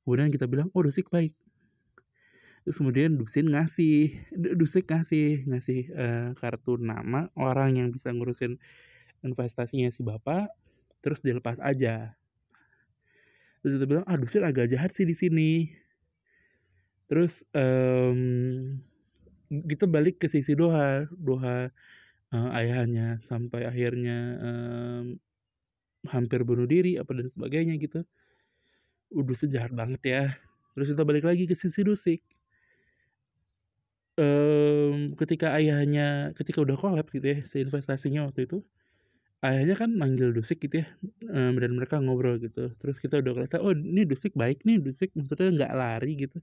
Kemudian 0.04 0.32
kita 0.32 0.48
bilang, 0.48 0.72
oh 0.72 0.82
Dusik 0.84 1.12
baik. 1.12 1.36
Terus 2.64 2.76
kemudian 2.80 3.16
Dusin 3.16 3.52
ngasih, 3.52 4.16
Dusik 4.36 4.92
ngasih, 4.92 5.48
ngasih 5.48 5.82
uh, 5.96 6.28
kartu 6.36 6.76
nama 6.80 7.32
orang 7.40 7.80
yang 7.80 7.88
bisa 7.92 8.12
ngurusin 8.12 8.60
investasinya 9.24 9.88
si 9.92 10.04
bapak, 10.04 10.52
terus 11.00 11.24
dilepas 11.24 11.60
aja 11.64 12.16
terus 13.60 13.76
kita 13.76 13.86
bilang 13.88 14.06
ah 14.08 14.16
Dusir 14.16 14.44
agak 14.44 14.72
jahat 14.72 14.96
sih 14.96 15.04
di 15.04 15.16
sini 15.16 15.68
terus 17.10 17.42
um, 17.58 18.78
kita 19.50 19.90
balik 19.90 20.22
ke 20.22 20.30
sisi 20.30 20.54
Doha 20.54 21.10
Doha 21.10 21.74
uh, 22.34 22.50
ayahnya 22.54 23.18
sampai 23.26 23.66
akhirnya 23.66 24.18
um, 24.40 25.06
hampir 26.08 26.46
bunuh 26.46 26.70
diri 26.70 26.96
apa 27.02 27.12
dan 27.18 27.28
sebagainya 27.28 27.76
gitu. 27.82 28.06
Udah 29.10 29.36
sejahat 29.36 29.74
banget 29.74 30.02
ya. 30.06 30.24
Terus 30.78 30.94
kita 30.94 31.04
balik 31.04 31.26
lagi 31.26 31.50
ke 31.50 31.58
sisi 31.58 31.82
Dusik. 31.82 32.22
Um, 34.20 35.16
ketika 35.16 35.56
ayahnya 35.56 36.36
ketika 36.36 36.60
udah 36.60 36.76
kolaps 36.76 37.16
gitu 37.16 37.24
ya 37.24 37.40
si 37.48 37.64
investasinya 37.64 38.28
waktu 38.28 38.52
itu 38.52 38.60
ayahnya 39.40 39.80
kan 39.80 39.96
manggil 39.96 40.36
Dusik 40.36 40.60
gitu 40.60 40.84
ya 40.84 40.88
um, 41.32 41.56
dan 41.56 41.72
mereka 41.74 41.98
ngobrol 42.04 42.38
gitu. 42.38 42.70
Terus 42.78 43.00
kita 43.02 43.24
udah 43.24 43.32
ngerasa 43.34 43.64
oh 43.64 43.74
ini 43.74 44.04
Dusik 44.06 44.36
baik 44.36 44.68
nih 44.68 44.78
Dusik 44.84 45.16
maksudnya 45.18 45.50
nggak 45.56 45.74
lari 45.74 46.14
gitu 46.20 46.38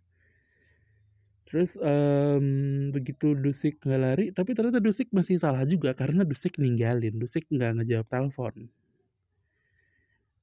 terus 1.47 1.79
um, 1.79 2.47
begitu 2.91 3.39
Dusik 3.39 3.79
nggak 3.87 4.01
lari 4.03 4.25
tapi 4.35 4.51
ternyata 4.53 4.83
Dusik 4.83 5.09
masih 5.15 5.39
salah 5.39 5.63
juga 5.63 5.95
karena 5.95 6.27
Dusik 6.27 6.59
ninggalin 6.59 7.15
Dusik 7.23 7.47
nggak 7.51 7.83
ngejawab 7.83 8.07
telepon. 8.11 8.55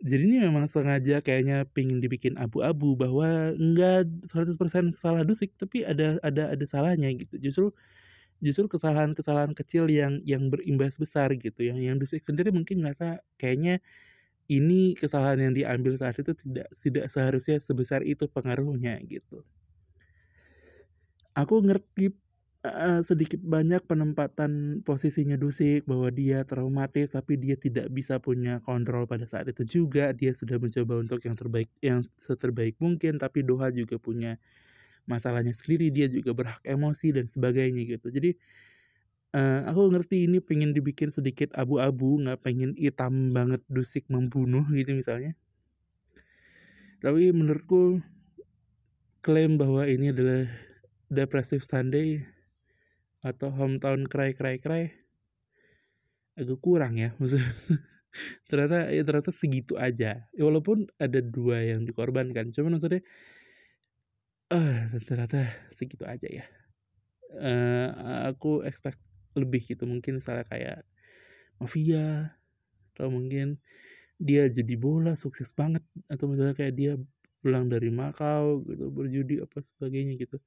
Jadi 0.03 0.23
ini 0.27 0.37
memang 0.43 0.67
sengaja 0.67 1.23
kayaknya 1.23 1.63
pingin 1.71 2.03
dibikin 2.03 2.35
abu-abu 2.35 2.91
bahwa 2.99 3.55
enggak 3.55 4.03
100% 4.27 4.91
salah 4.91 5.23
Dusik 5.23 5.55
tapi 5.55 5.87
ada 5.87 6.19
ada 6.19 6.51
ada 6.51 6.65
salahnya 6.67 7.07
gitu. 7.15 7.39
Justru 7.39 7.65
justru 8.43 8.67
kesalahan-kesalahan 8.67 9.55
kecil 9.55 9.87
yang 9.87 10.19
yang 10.27 10.51
berimbas 10.51 10.99
besar 10.99 11.31
gitu. 11.39 11.59
Yang 11.63 11.79
yang 11.87 11.97
Dusik 11.99 12.21
sendiri 12.27 12.51
mungkin 12.51 12.83
ngerasa 12.83 13.23
kayaknya 13.39 13.79
ini 14.51 14.95
kesalahan 14.99 15.39
yang 15.39 15.53
diambil 15.55 15.95
saat 15.95 16.19
itu 16.19 16.35
tidak 16.35 16.67
tidak 16.75 17.05
seharusnya 17.07 17.57
sebesar 17.63 18.03
itu 18.03 18.27
pengaruhnya 18.27 18.99
gitu 19.07 19.43
aku 21.33 21.65
ngerti 21.65 22.13
uh, 22.63 23.01
sedikit 23.03 23.39
banyak 23.43 23.83
penempatan 23.85 24.81
posisinya 24.87 25.35
Dusik 25.35 25.85
bahwa 25.85 26.09
dia 26.09 26.47
traumatis 26.47 27.13
tapi 27.13 27.35
dia 27.35 27.59
tidak 27.59 27.91
bisa 27.91 28.17
punya 28.17 28.63
kontrol 28.63 29.05
pada 29.05 29.27
saat 29.27 29.51
itu 29.51 29.63
juga. 29.67 30.15
Dia 30.15 30.31
sudah 30.31 30.57
mencoba 30.57 31.03
untuk 31.03 31.19
yang 31.27 31.35
terbaik 31.35 31.69
yang 31.83 32.01
seterbaik 32.17 32.79
mungkin 32.79 33.19
tapi 33.19 33.43
Doha 33.43 33.69
juga 33.69 33.99
punya 33.99 34.39
masalahnya 35.05 35.51
sendiri. 35.51 35.91
Dia 35.91 36.07
juga 36.07 36.31
berhak 36.31 36.63
emosi 36.63 37.13
dan 37.15 37.25
sebagainya 37.27 37.99
gitu. 37.99 38.07
Jadi 38.09 38.31
uh, 39.35 39.67
aku 39.67 39.91
ngerti 39.91 40.25
ini 40.25 40.39
pengen 40.39 40.71
dibikin 40.71 41.11
sedikit 41.11 41.51
abu-abu 41.59 42.23
nggak 42.23 42.39
pengen 42.41 42.73
hitam 42.79 43.35
banget 43.35 43.59
Dusik 43.67 44.07
membunuh 44.07 44.63
gitu 44.71 44.95
misalnya. 44.95 45.35
Tapi 47.03 47.35
menurutku 47.35 47.99
klaim 49.19 49.59
bahwa 49.59 49.83
ini 49.83 50.15
adalah 50.15 50.47
depressive 51.13 51.61
Sunday 51.61 52.25
atau 53.23 53.53
hometown 53.53 54.03
cry 54.09 54.35
cry 54.35 54.59
cry 54.59 54.91
agak 56.35 56.59
kurang 56.59 56.97
ya. 56.99 57.13
Maksudnya 57.21 57.47
ternyata 58.49 58.77
ya 58.89 59.01
ternyata 59.05 59.31
segitu 59.31 59.77
aja. 59.77 60.25
Ya, 60.27 60.43
walaupun 60.43 60.89
ada 60.97 61.21
dua 61.21 61.61
yang 61.63 61.85
dikorbankan 61.85 62.51
cuman 62.51 62.77
maksudnya 62.77 63.01
uh, 64.51 64.91
ternyata 65.05 65.45
segitu 65.69 66.03
aja 66.03 66.27
ya. 66.27 66.45
Uh, 67.33 67.89
aku 68.33 68.65
expect 68.65 68.99
lebih 69.37 69.63
gitu. 69.65 69.85
Mungkin 69.85 70.21
misalnya 70.21 70.45
kayak 70.45 70.85
mafia 71.57 72.33
atau 72.93 73.09
mungkin 73.09 73.57
dia 74.21 74.45
jadi 74.45 74.77
bola 74.77 75.17
sukses 75.17 75.49
banget 75.53 75.81
atau 76.07 76.29
misalnya 76.29 76.53
kayak 76.53 76.73
dia 76.77 76.93
pulang 77.41 77.67
dari 77.67 77.91
Makau 77.91 78.63
gitu 78.63 78.87
berjudi 78.93 79.43
apa 79.43 79.59
sebagainya 79.59 80.15
gitu 80.15 80.37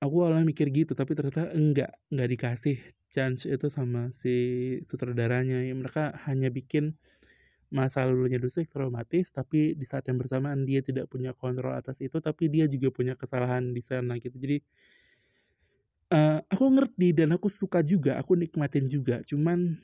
aku 0.00 0.24
awalnya 0.24 0.48
mikir 0.48 0.72
gitu 0.72 0.96
tapi 0.96 1.12
ternyata 1.12 1.52
enggak 1.52 1.92
enggak 2.08 2.28
dikasih 2.32 2.76
chance 3.12 3.44
itu 3.44 3.66
sama 3.68 4.08
si 4.14 4.34
sutradaranya. 4.86 5.60
Ya 5.66 5.74
mereka 5.76 6.16
hanya 6.24 6.48
bikin 6.48 6.96
masa 7.70 8.02
lalunya 8.02 8.42
Dusik 8.42 8.66
traumatis 8.66 9.30
tapi 9.30 9.78
di 9.78 9.86
saat 9.86 10.02
yang 10.10 10.18
bersamaan 10.18 10.66
dia 10.66 10.82
tidak 10.82 11.06
punya 11.06 11.30
kontrol 11.30 11.70
atas 11.70 12.02
itu 12.02 12.18
tapi 12.18 12.50
dia 12.50 12.66
juga 12.66 12.90
punya 12.90 13.14
kesalahan 13.14 13.70
di 13.70 13.82
sana 13.84 14.18
gitu. 14.18 14.34
Jadi 14.34 14.58
uh, 16.10 16.42
aku 16.50 16.64
ngerti 16.66 17.14
dan 17.14 17.30
aku 17.36 17.46
suka 17.46 17.84
juga 17.84 18.18
aku 18.18 18.34
nikmatin 18.34 18.90
juga. 18.90 19.22
Cuman 19.22 19.78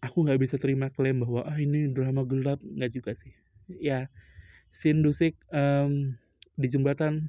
aku 0.00 0.24
nggak 0.24 0.40
bisa 0.40 0.56
terima 0.56 0.88
klaim 0.88 1.20
bahwa 1.20 1.44
ah 1.44 1.58
ini 1.58 1.90
drama 1.92 2.24
gelap. 2.24 2.62
Nggak 2.64 2.90
juga 2.94 3.12
sih. 3.12 3.34
Ya 3.68 4.08
scene 4.72 5.04
Dusik 5.04 5.36
um, 5.52 6.16
di 6.56 6.66
jembatan 6.68 7.28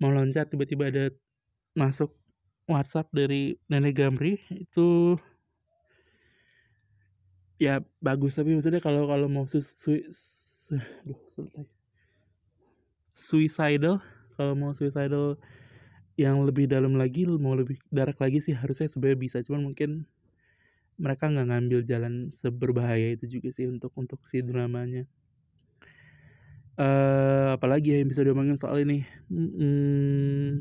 mau 0.00 0.12
loncat 0.12 0.52
tiba-tiba 0.52 0.92
ada 0.92 1.04
masuk 1.76 2.12
WhatsApp 2.66 3.08
dari 3.14 3.56
nenek 3.70 3.94
Gamri 3.96 4.40
itu 4.50 5.16
ya 7.62 7.80
bagus. 8.02 8.36
Tapi 8.36 8.56
maksudnya 8.56 8.82
kalau 8.82 9.06
kalau 9.08 9.26
mau 9.30 9.46
su, 9.48 9.62
su, 9.62 9.96
su 11.30 11.40
suicidal 13.16 14.02
kalau 14.36 14.52
mau 14.52 14.72
suicidal 14.76 15.40
yang 16.16 16.40
lebih 16.44 16.68
dalam 16.68 16.96
lagi 16.96 17.28
mau 17.28 17.56
lebih 17.56 17.76
darak 17.92 18.16
lagi 18.20 18.40
sih 18.40 18.52
harusnya 18.56 18.88
sebenarnya 18.90 19.20
bisa. 19.20 19.38
Cuman 19.44 19.72
mungkin 19.72 20.04
mereka 20.96 21.28
nggak 21.28 21.48
ngambil 21.52 21.80
jalan 21.84 22.14
seberbahaya 22.32 23.16
itu 23.16 23.38
juga 23.38 23.52
sih 23.52 23.68
untuk 23.68 23.92
untuk 24.00 24.24
si 24.24 24.40
dramanya 24.40 25.04
uh, 26.80 27.56
apalagi 27.56 27.96
ya 27.96 27.96
yang 28.04 28.10
bisa 28.12 28.22
diomongin 28.24 28.56
soal 28.60 28.80
ini? 28.80 29.04
Hmm, 29.28 30.60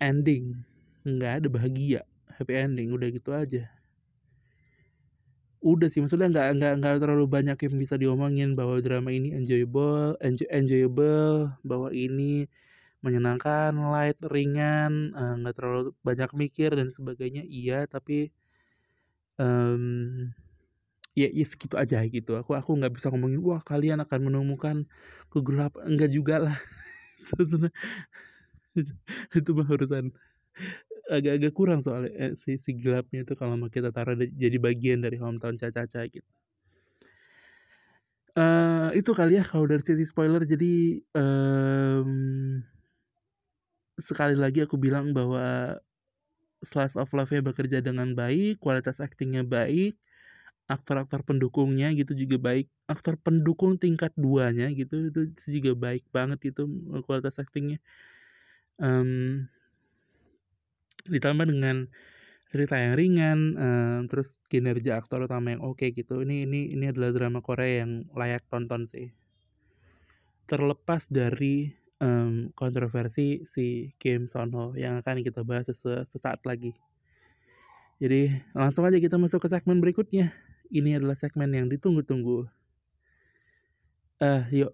ending. 0.00 0.64
Nggak 1.04 1.32
ada 1.42 1.48
bahagia. 1.48 2.00
Happy 2.36 2.54
ending. 2.56 2.92
Udah 2.92 3.08
gitu 3.12 3.30
aja. 3.32 3.64
Udah 5.64 5.88
sih. 5.88 6.04
Maksudnya 6.04 6.28
nggak 6.28 6.48
nggak 6.60 6.72
nggak 6.80 6.94
terlalu 7.00 7.24
banyak 7.24 7.56
yang 7.56 7.74
bisa 7.80 7.94
diomongin 7.96 8.52
bahwa 8.52 8.76
drama 8.84 9.08
ini 9.12 9.32
enjoyable 9.32 10.16
enjoy, 10.20 10.48
enjoyable 10.52 11.56
bahwa 11.64 11.88
ini 11.92 12.44
menyenangkan 13.04 13.72
light 13.92 14.16
ringan 14.28 15.12
eh, 15.12 15.34
nggak 15.40 15.54
uh, 15.54 15.56
terlalu 15.56 15.80
banyak 16.04 16.30
mikir 16.36 16.72
dan 16.76 16.88
sebagainya. 16.92 17.44
Iya 17.48 17.88
tapi 17.88 18.32
um, 19.38 20.28
ya, 21.14 21.30
ya 21.30 21.44
segitu 21.46 21.74
aja 21.78 22.02
gitu. 22.06 22.36
Aku 22.38 22.54
aku 22.58 22.70
nggak 22.78 22.94
bisa 22.94 23.10
ngomongin 23.10 23.40
wah 23.42 23.62
kalian 23.62 24.02
akan 24.02 24.20
menemukan 24.30 24.76
kegelapan 25.30 25.82
enggak 25.86 26.10
juga 26.10 26.36
lah. 26.50 26.58
Itu 29.38 29.50
mah 29.54 29.68
urusan 29.70 30.10
agak-agak 31.04 31.52
kurang 31.52 31.80
soalnya 31.84 32.12
eh, 32.16 32.32
si, 32.32 32.56
si 32.56 32.72
gelapnya 32.72 33.28
itu 33.28 33.36
kalau 33.36 33.60
mau 33.60 33.68
kita 33.68 33.92
taruh 33.92 34.16
jadi 34.16 34.56
bagian 34.56 35.04
dari 35.04 35.20
hometown 35.20 35.60
caca-caca 35.60 36.08
gitu. 36.08 36.30
Uh, 38.34 38.90
itu 38.98 39.14
kali 39.14 39.38
ya 39.38 39.44
kalau 39.46 39.68
dari 39.68 39.84
sisi 39.84 40.02
spoiler. 40.08 40.42
Jadi 40.42 41.04
um, 41.14 42.58
sekali 43.94 44.34
lagi 44.34 44.64
aku 44.64 44.74
bilang 44.74 45.14
bahwa 45.14 45.78
Slice 46.64 46.96
of 46.96 47.12
Life-nya 47.12 47.44
bekerja 47.44 47.78
dengan 47.84 48.16
baik, 48.16 48.58
kualitas 48.58 48.98
aktingnya 48.98 49.44
baik, 49.44 49.94
aktor-aktor 50.64 51.20
pendukungnya 51.28 51.92
gitu 51.92 52.16
juga 52.16 52.40
baik 52.40 52.66
aktor 52.88 53.20
pendukung 53.20 53.76
tingkat 53.76 54.16
duanya 54.16 54.72
gitu 54.72 55.12
itu 55.12 55.28
juga 55.60 55.76
baik 55.76 56.04
banget 56.08 56.54
itu 56.56 56.64
kualitas 57.04 57.36
aktingnya. 57.36 57.76
Um, 58.80 59.46
ditambah 61.04 61.44
dengan 61.44 61.92
cerita 62.48 62.80
yang 62.80 62.94
ringan 62.96 63.38
uh, 63.60 63.98
terus 64.08 64.40
kinerja 64.48 64.96
aktor 64.96 65.28
utama 65.28 65.52
yang 65.52 65.60
oke 65.60 65.84
okay 65.84 65.92
gitu 65.92 66.24
ini 66.24 66.48
ini 66.48 66.72
ini 66.72 66.88
adalah 66.88 67.12
drama 67.12 67.44
Korea 67.44 67.84
yang 67.84 68.08
layak 68.16 68.48
tonton 68.48 68.88
sih. 68.88 69.12
Terlepas 70.48 71.12
dari 71.12 71.76
um, 72.00 72.48
kontroversi 72.56 73.44
si 73.44 73.92
Kim 74.00 74.24
Son 74.24 74.48
Ho 74.56 74.72
yang 74.72 74.96
akan 75.04 75.20
kita 75.20 75.44
bahas 75.44 75.68
sesaat 76.08 76.40
lagi. 76.48 76.72
Jadi 78.00 78.32
langsung 78.56 78.88
aja 78.88 78.96
kita 78.96 79.20
masuk 79.20 79.44
ke 79.44 79.48
segmen 79.52 79.78
berikutnya 79.78 80.32
ini 80.70 80.96
adalah 80.96 81.16
segmen 81.16 81.52
yang 81.52 81.66
ditunggu-tunggu. 81.68 82.48
Eh, 84.22 84.26
uh, 84.26 84.42
yuk. 84.48 84.72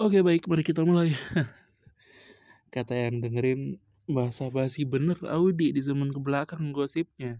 Oke 0.00 0.24
baik, 0.26 0.48
mari 0.50 0.64
kita 0.66 0.82
mulai. 0.82 1.14
Kata 2.74 2.96
yang 2.96 3.22
dengerin 3.22 3.78
bahasa 4.10 4.50
basi 4.50 4.82
bener 4.82 5.20
Audi 5.30 5.70
di 5.70 5.78
zaman 5.78 6.10
ke 6.10 6.18
belakang 6.18 6.74
gosipnya 6.74 7.38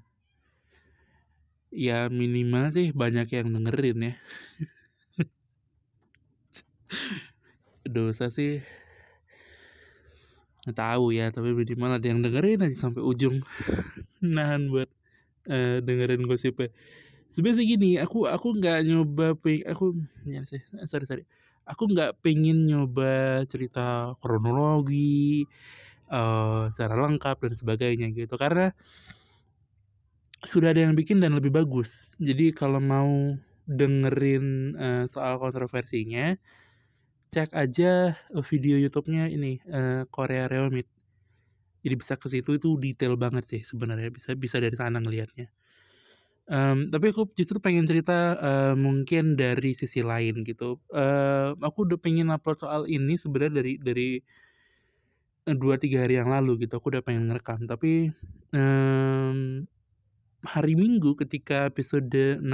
ya 1.70 2.10
minimal 2.10 2.74
sih 2.74 2.90
banyak 2.90 3.26
yang 3.30 3.48
dengerin 3.54 3.98
ya 4.10 4.14
dosa 7.86 8.30
sih 8.30 8.62
nggak 10.66 10.76
tahu 10.76 11.16
ya 11.16 11.32
tapi 11.32 11.56
minimal 11.56 11.96
ada 11.96 12.06
yang 12.06 12.20
dengerin 12.20 12.60
aja 12.60 12.76
sampai 12.76 13.00
ujung 13.00 13.40
nahan 14.20 14.68
buat 14.68 14.90
uh, 15.48 15.80
dengerin 15.80 16.28
gosipnya. 16.28 16.68
Sebenarnya 17.30 17.64
gini, 17.64 17.90
aku 17.96 18.26
aku 18.26 18.58
nggak 18.58 18.84
nyoba 18.84 19.38
peng 19.38 19.62
aku 19.64 19.94
ya 20.26 20.42
sih, 20.44 20.60
sorry 20.84 21.06
sorry. 21.06 21.24
Aku 21.64 21.86
nggak 21.86 22.18
pengen 22.20 22.66
nyoba 22.66 23.46
cerita 23.46 24.12
kronologi 24.18 25.46
uh, 26.10 26.66
secara 26.68 26.98
lengkap 27.06 27.46
dan 27.46 27.54
sebagainya 27.54 28.06
gitu 28.10 28.34
karena 28.34 28.74
sudah 30.44 30.72
ada 30.72 30.88
yang 30.88 30.96
bikin 30.96 31.20
dan 31.20 31.36
lebih 31.36 31.52
bagus. 31.52 32.08
Jadi 32.16 32.52
kalau 32.56 32.80
mau 32.80 33.36
dengerin 33.68 34.74
uh, 34.76 35.04
soal 35.06 35.36
kontroversinya, 35.36 36.34
cek 37.30 37.54
aja 37.54 38.18
video 38.48 38.80
YouTube-nya 38.80 39.30
ini 39.30 39.60
uh, 39.70 40.02
Korea 40.10 40.50
Reomit. 40.50 40.88
Jadi 41.80 41.94
bisa 41.96 42.18
ke 42.18 42.28
situ 42.28 42.60
itu 42.60 42.76
detail 42.76 43.16
banget 43.16 43.44
sih 43.48 43.62
sebenarnya 43.64 44.12
bisa 44.12 44.36
bisa 44.36 44.60
dari 44.60 44.76
sana 44.76 45.00
ngelihatnya. 45.00 45.48
Um, 46.50 46.90
tapi 46.90 47.14
aku 47.14 47.30
justru 47.38 47.62
pengen 47.62 47.86
cerita 47.86 48.34
uh, 48.42 48.74
mungkin 48.74 49.38
dari 49.38 49.70
sisi 49.70 50.02
lain 50.02 50.42
gitu. 50.42 50.82
Uh, 50.90 51.54
aku 51.62 51.86
udah 51.86 51.96
pengen 51.96 52.34
upload 52.34 52.58
soal 52.58 52.90
ini 52.90 53.14
sebenarnya 53.14 53.62
dari 53.62 53.72
dari 53.78 54.08
dua 55.46 55.78
tiga 55.78 56.04
hari 56.04 56.18
yang 56.18 56.28
lalu 56.28 56.66
gitu. 56.66 56.82
Aku 56.82 56.90
udah 56.90 57.06
pengen 57.06 57.30
ngerekam 57.30 57.64
tapi 57.70 58.10
um, 58.50 59.64
hari 60.44 60.74
Minggu 60.76 61.16
ketika 61.18 61.68
episode 61.68 62.40
16 62.40 62.44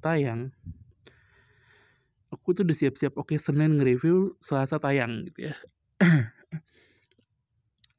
tayang, 0.00 0.52
aku 2.34 2.56
tuh 2.56 2.66
udah 2.66 2.76
siap-siap 2.76 3.14
oke 3.14 3.32
okay, 3.32 3.38
Senin 3.38 3.78
nge-review 3.78 4.36
Selasa 4.42 4.82
tayang 4.82 5.28
gitu 5.30 5.52
ya. 5.52 5.54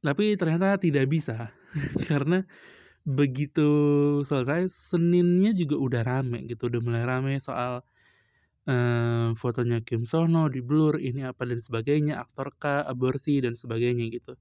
tapi 0.06 0.38
ternyata 0.38 0.78
tidak 0.78 1.10
bisa 1.10 1.50
karena 2.10 2.46
begitu 3.06 3.70
selesai 4.22 4.70
Seninnya 4.70 5.54
juga 5.58 5.82
udah 5.82 6.02
rame 6.06 6.46
gitu 6.46 6.70
udah 6.70 6.82
mulai 6.82 7.04
rame 7.06 7.34
soal 7.42 7.82
uh, 8.70 9.30
fotonya 9.34 9.82
Kim 9.82 10.06
Sono 10.06 10.46
di 10.50 10.62
blur 10.62 11.02
ini 11.02 11.26
apa 11.26 11.46
dan 11.50 11.58
sebagainya 11.58 12.22
aktor 12.22 12.54
K 12.54 12.86
aborsi 12.86 13.42
dan 13.42 13.58
sebagainya 13.58 14.06
gitu 14.14 14.38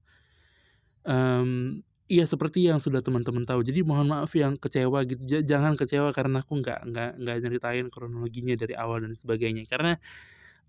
um, 1.05 1.81
Iya 2.05 2.29
seperti 2.29 2.69
yang 2.69 2.77
sudah 2.77 3.01
teman-teman 3.01 3.49
tahu. 3.49 3.65
Jadi 3.65 3.81
mohon 3.81 4.05
maaf 4.05 4.29
yang 4.37 4.53
kecewa 4.61 5.01
gitu. 5.09 5.21
J 5.25 5.41
jangan 5.41 5.73
kecewa 5.73 6.13
karena 6.13 6.45
aku 6.45 6.61
nggak 6.61 6.79
nggak 6.85 7.11
nggak 7.17 7.35
nyeritain 7.41 7.87
kronologinya 7.89 8.53
dari 8.53 8.77
awal 8.77 9.01
dan 9.01 9.17
sebagainya. 9.17 9.65
Karena 9.65 9.97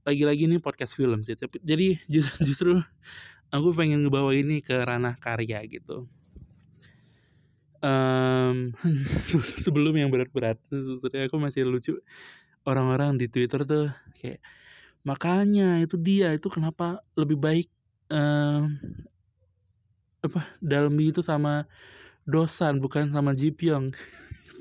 lagi-lagi 0.09 0.49
ini 0.49 0.57
podcast 0.63 0.97
film 0.97 1.21
sih. 1.27 1.37
Jadi 1.61 2.01
justru 2.47 2.81
aku 3.53 3.69
pengen 3.77 4.07
ngebawa 4.07 4.33
ini 4.33 4.65
ke 4.65 4.81
ranah 4.81 5.21
karya 5.21 5.61
gitu 5.69 6.09
um, 7.83 8.73
sebelum 9.65 9.95
yang 9.97 10.11
berat-berat 10.13 10.59
aku 11.27 11.37
masih 11.39 11.67
lucu 11.67 11.99
orang-orang 12.67 13.19
di 13.21 13.27
Twitter 13.31 13.63
tuh 13.63 13.93
kayak 14.19 14.41
makanya 15.07 15.79
itu 15.79 15.95
dia 16.01 16.35
itu 16.35 16.51
kenapa 16.51 17.03
lebih 17.15 17.39
baik 17.39 17.69
um, 18.11 18.75
apa 20.27 20.43
Dalmi 20.63 21.15
itu 21.15 21.23
sama 21.23 21.67
Dosan 22.27 22.83
bukan 22.83 23.11
sama 23.11 23.33
Jipyong 23.39 23.95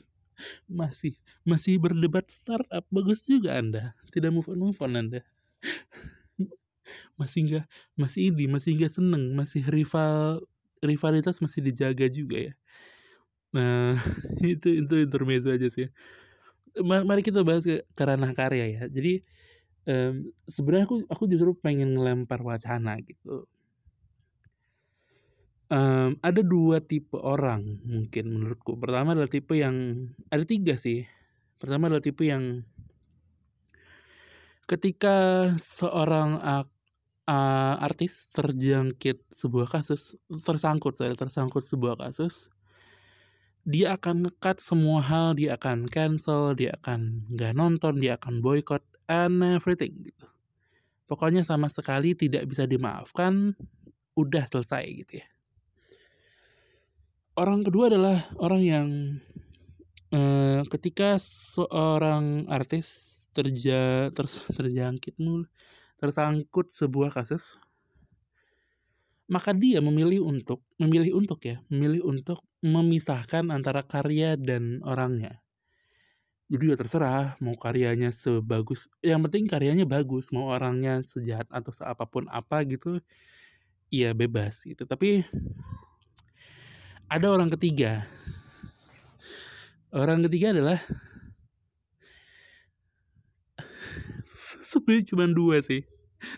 masih 0.80 1.17
masih 1.47 1.82
berdebat 1.82 2.28
startup 2.30 2.86
bagus 2.93 3.25
juga 3.25 3.58
anda 3.58 3.84
tidak 4.13 4.36
move 4.36 4.49
on 4.51 4.60
move 4.60 4.80
on 4.84 4.93
anda 4.97 5.21
masih 7.19 7.39
enggak 7.45 7.65
masih 7.97 8.34
ini 8.34 8.45
masih 8.45 8.78
enggak 8.78 8.93
seneng 8.93 9.34
masih 9.34 9.65
rival 9.65 10.45
rivalitas 10.86 11.41
masih 11.41 11.65
dijaga 11.65 12.06
juga 12.12 12.51
ya 12.51 12.54
Nah, 13.56 13.95
itu 14.43 14.84
itu 14.84 14.93
intermezzo 15.08 15.47
aja 15.56 15.67
sih. 15.71 15.88
Mari 16.84 17.23
kita 17.23 17.39
bahas 17.47 17.63
ke, 17.63 17.88
ranah 17.95 18.36
karya 18.36 18.65
ya. 18.67 18.84
Jadi 18.91 19.23
um, 19.88 20.28
sebenarnya 20.51 20.86
aku 20.91 20.97
aku 21.08 21.23
justru 21.32 21.56
pengen 21.56 21.95
ngelempar 21.95 22.43
wacana 22.43 22.99
gitu. 22.99 23.47
Um, 25.65 26.21
ada 26.21 26.45
dua 26.45 26.78
tipe 26.78 27.17
orang 27.17 27.82
mungkin 27.82 28.38
menurutku. 28.38 28.78
Pertama 28.78 29.17
adalah 29.17 29.30
tipe 29.30 29.58
yang 29.58 30.08
ada 30.30 30.45
tiga 30.45 30.78
sih. 30.78 31.10
Pertama 31.58 31.89
adalah 31.89 32.06
tipe 32.06 32.21
yang 32.21 32.62
ketika 34.69 35.49
seorang 35.58 36.38
uh, 36.41 36.65
artis 37.82 38.30
terjangkit 38.34 39.25
sebuah 39.34 39.73
kasus, 39.73 40.13
tersangkut, 40.45 40.93
saya 40.93 41.17
tersangkut 41.17 41.65
sebuah 41.65 41.97
kasus, 41.97 42.54
dia 43.65 43.97
akan 43.97 44.30
ngekat 44.30 44.62
semua 44.62 45.01
hal, 45.01 45.34
dia 45.34 45.58
akan 45.58 45.89
cancel, 45.89 46.54
dia 46.54 46.78
akan 46.82 47.25
nggak 47.34 47.58
nonton, 47.58 47.97
dia 47.97 48.21
akan 48.21 48.45
boycott 48.45 48.86
and 49.10 49.41
everything 49.41 49.93
gitu. 50.06 50.30
Pokoknya 51.10 51.41
sama 51.41 51.69
sekali 51.69 52.13
tidak 52.13 52.45
bisa 52.49 52.69
dimaafkan, 52.69 53.58
udah 54.17 54.45
selesai 54.45 54.86
gitu 55.06 55.21
ya. 55.21 55.28
Orang 57.36 57.67
kedua 57.67 57.91
adalah 57.91 58.32
orang 58.39 58.62
yang 58.63 58.88
eh, 60.15 60.63
ketika 60.71 61.19
seorang 61.19 62.48
artis 62.48 63.12
terja 63.36 64.08
ter, 64.15 64.26
terjangkit 64.56 65.19
tersangkut 66.00 66.71
sebuah 66.71 67.12
kasus, 67.12 67.60
maka 69.28 69.52
dia 69.52 69.84
memilih 69.84 70.24
untuk 70.24 70.63
memilih 70.80 71.19
untuk 71.19 71.43
ya 71.43 71.60
memilih 71.67 72.08
untuk 72.08 72.39
memisahkan 72.63 73.52
antara 73.52 73.84
karya 73.84 74.39
dan 74.39 74.80
orangnya. 74.88 75.43
Jadi 76.48 76.71
ya 76.71 76.80
terserah 76.80 77.36
mau 77.43 77.60
karyanya 77.60 78.15
sebagus 78.15 78.88
yang 79.04 79.19
penting 79.28 79.43
karyanya 79.52 79.84
bagus 79.84 80.32
mau 80.32 80.56
orangnya 80.56 81.04
sejahat 81.04 81.52
atau 81.52 81.76
seapapun 81.76 82.32
apa 82.32 82.63
gitu 82.63 83.04
ya 83.91 84.15
bebas 84.15 84.63
gitu. 84.63 84.88
Tapi 84.88 85.28
ada 87.12 87.28
orang 87.30 87.50
ketiga 87.54 88.06
orang 89.96 90.24
ketiga 90.28 90.52
adalah 90.56 90.80
sebenarnya 94.70 95.04
cuma 95.13 95.26
dua 95.30 95.62
sih 95.62 95.86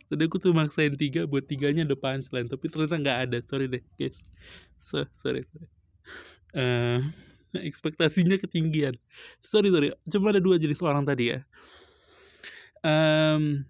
Tadi 0.08 0.22
aku 0.28 0.38
tuh 0.40 0.52
maksain 0.56 0.96
tiga 1.00 1.28
buat 1.28 1.48
tiganya 1.48 1.88
ada 1.88 1.96
punchline 1.96 2.48
tapi 2.52 2.68
ternyata 2.68 2.96
nggak 3.00 3.18
ada. 3.30 3.38
Sorry 3.44 3.66
deh 3.72 3.84
guys. 3.96 4.20
So, 4.80 5.04
sorry 5.12 5.44
sorry. 5.48 5.68
Uh, 6.56 7.00
ekspektasinya 7.68 8.40
ketinggian. 8.40 8.96
Sorry 9.40 9.72
sorry. 9.72 9.94
Cuma 10.08 10.36
ada 10.36 10.42
dua 10.44 10.60
jenis 10.60 10.84
orang 10.84 11.08
tadi 11.08 11.36
ya. 11.36 11.40
Um, 12.84 13.66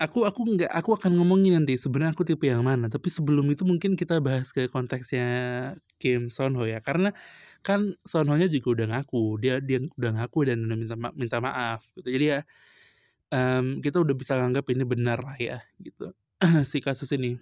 aku 0.00 0.24
aku 0.24 0.40
nggak 0.56 0.72
aku 0.72 0.96
akan 0.96 1.18
ngomongin 1.20 1.60
nanti 1.60 1.76
sebenarnya 1.76 2.16
aku 2.16 2.24
tipe 2.24 2.48
yang 2.48 2.64
mana 2.64 2.88
tapi 2.88 3.08
sebelum 3.12 3.46
itu 3.52 3.62
mungkin 3.68 3.94
kita 3.94 4.18
bahas 4.24 4.50
ke 4.50 4.66
konteksnya 4.70 5.26
Kim 6.00 6.32
Son 6.32 6.56
Ho 6.56 6.64
ya 6.64 6.80
karena 6.80 7.12
kan 7.60 7.94
Son 8.08 8.26
Ho 8.28 8.34
nya 8.34 8.48
juga 8.48 8.82
udah 8.82 8.86
ngaku 8.96 9.38
dia 9.42 9.60
dia 9.60 9.82
udah 9.98 10.12
ngaku 10.22 10.38
dan 10.48 10.64
udah 10.66 10.76
minta 10.78 10.96
minta 11.14 11.38
maaf 11.38 11.86
gitu 11.98 12.08
jadi 12.08 12.24
ya 12.24 12.38
um, 13.32 13.82
kita 13.84 14.00
udah 14.00 14.14
bisa 14.14 14.38
nganggap 14.38 14.66
ini 14.70 14.84
benar 14.86 15.18
lah 15.20 15.36
ya 15.38 15.58
gitu 15.82 16.14
si 16.70 16.78
kasus 16.84 17.08
ini. 17.16 17.40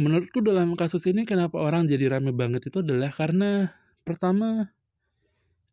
Menurutku 0.00 0.40
dalam 0.40 0.72
kasus 0.78 1.04
ini 1.10 1.28
kenapa 1.28 1.60
orang 1.60 1.84
jadi 1.84 2.08
rame 2.16 2.32
banget 2.32 2.72
itu 2.72 2.80
adalah 2.80 3.12
karena 3.12 3.68
pertama 4.06 4.72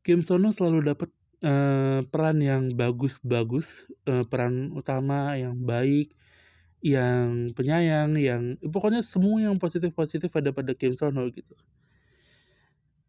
Kim 0.04 0.20
Sono 0.20 0.52
selalu 0.52 0.92
dapat 0.92 1.10
uh, 1.44 2.02
peran 2.08 2.38
yang 2.42 2.74
bagus-bagus, 2.74 3.90
uh, 4.08 4.24
peran 4.26 4.74
utama 4.74 5.36
yang 5.38 5.58
baik, 5.58 6.14
yang 6.82 7.52
penyayang, 7.58 8.16
yang 8.16 8.56
pokoknya 8.62 9.02
semua 9.02 9.44
yang 9.44 9.58
positif-positif 9.58 10.30
ada 10.34 10.54
pada 10.54 10.72
Kim 10.78 10.94
Sono 10.94 11.28
gitu. 11.34 11.58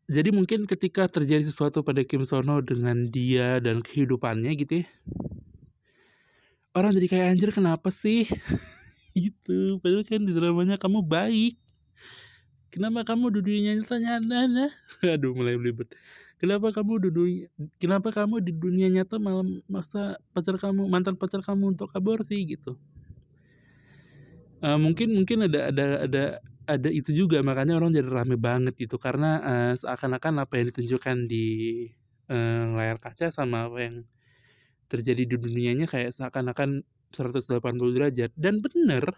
Jadi 0.09 0.33
mungkin 0.33 0.65
ketika 0.65 1.05
terjadi 1.05 1.45
sesuatu 1.45 1.85
pada 1.85 2.01
Kim 2.01 2.25
Sono 2.25 2.65
dengan 2.65 3.05
dia 3.09 3.61
dan 3.61 3.85
kehidupannya 3.85 4.57
gitu 4.57 4.83
ya 4.83 4.89
orang 6.79 6.95
jadi 6.95 7.07
kayak 7.11 7.27
anjir 7.35 7.51
kenapa 7.51 7.91
sih? 7.91 8.29
Gitu. 9.19 9.83
Padahal 9.83 10.07
kan 10.07 10.23
di 10.23 10.31
dramanya 10.31 10.79
kamu 10.79 11.03
baik. 11.03 11.59
Kenapa 12.71 13.03
kamu 13.03 13.35
di 13.35 13.41
dunia 13.43 13.73
nyata 13.75 13.99
nyata 13.99 14.71
aduh 15.03 15.33
mulai 15.35 15.59
belibet 15.59 15.91
kenapa 16.39 16.71
kamu 16.71 16.93
di 17.03 17.11
dunia 17.11 17.47
kenapa 17.83 18.09
kamu 18.15 18.41
di 18.41 18.53
dunia 18.55 18.89
nyata 18.89 19.19
malah 19.19 19.45
maksa 19.67 20.17
pacar 20.33 20.57
kamu 20.57 20.87
mantan 20.87 21.19
pacar 21.19 21.43
kamu 21.43 21.75
untuk 21.77 21.91
aborsi 21.93 22.39
gitu? 22.47 22.79
Uh, 24.59 24.75
mungkin 24.75 25.15
mungkin 25.15 25.47
ada 25.47 25.71
ada 25.71 25.87
ada 26.07 26.25
ada 26.69 26.89
itu 26.93 27.11
juga. 27.15 27.41
Makanya 27.41 27.81
orang 27.81 27.95
jadi 27.95 28.07
rame 28.07 28.37
banget 28.37 28.75
gitu. 28.77 29.01
Karena 29.01 29.41
uh, 29.43 29.73
seakan-akan 29.75 30.45
apa 30.45 30.61
yang 30.61 30.67
ditunjukkan 30.71 31.17
di 31.27 31.47
uh, 32.29 32.75
layar 32.77 32.99
kaca 33.01 33.31
sama 33.31 33.67
apa 33.67 33.79
yang 33.87 33.97
terjadi 34.91 35.25
di 35.25 35.37
dunianya 35.37 35.87
kayak 35.89 36.13
seakan-akan 36.13 36.85
180 37.15 37.97
derajat. 37.97 38.31
Dan 38.37 38.61
bener 38.61 39.15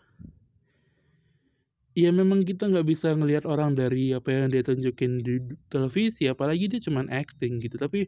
ya 1.99 2.11
memang 2.15 2.47
kita 2.47 2.71
nggak 2.71 2.87
bisa 2.87 3.11
ngelihat 3.15 3.45
orang 3.47 3.75
dari 3.75 4.15
apa 4.15 4.31
yang 4.31 4.47
dia 4.53 4.63
tunjukin 4.63 5.19
di 5.23 5.43
televisi 5.73 6.31
apalagi 6.31 6.71
dia 6.71 6.81
cuman 6.83 7.11
acting 7.11 7.59
gitu. 7.59 7.77
Tapi 7.81 8.07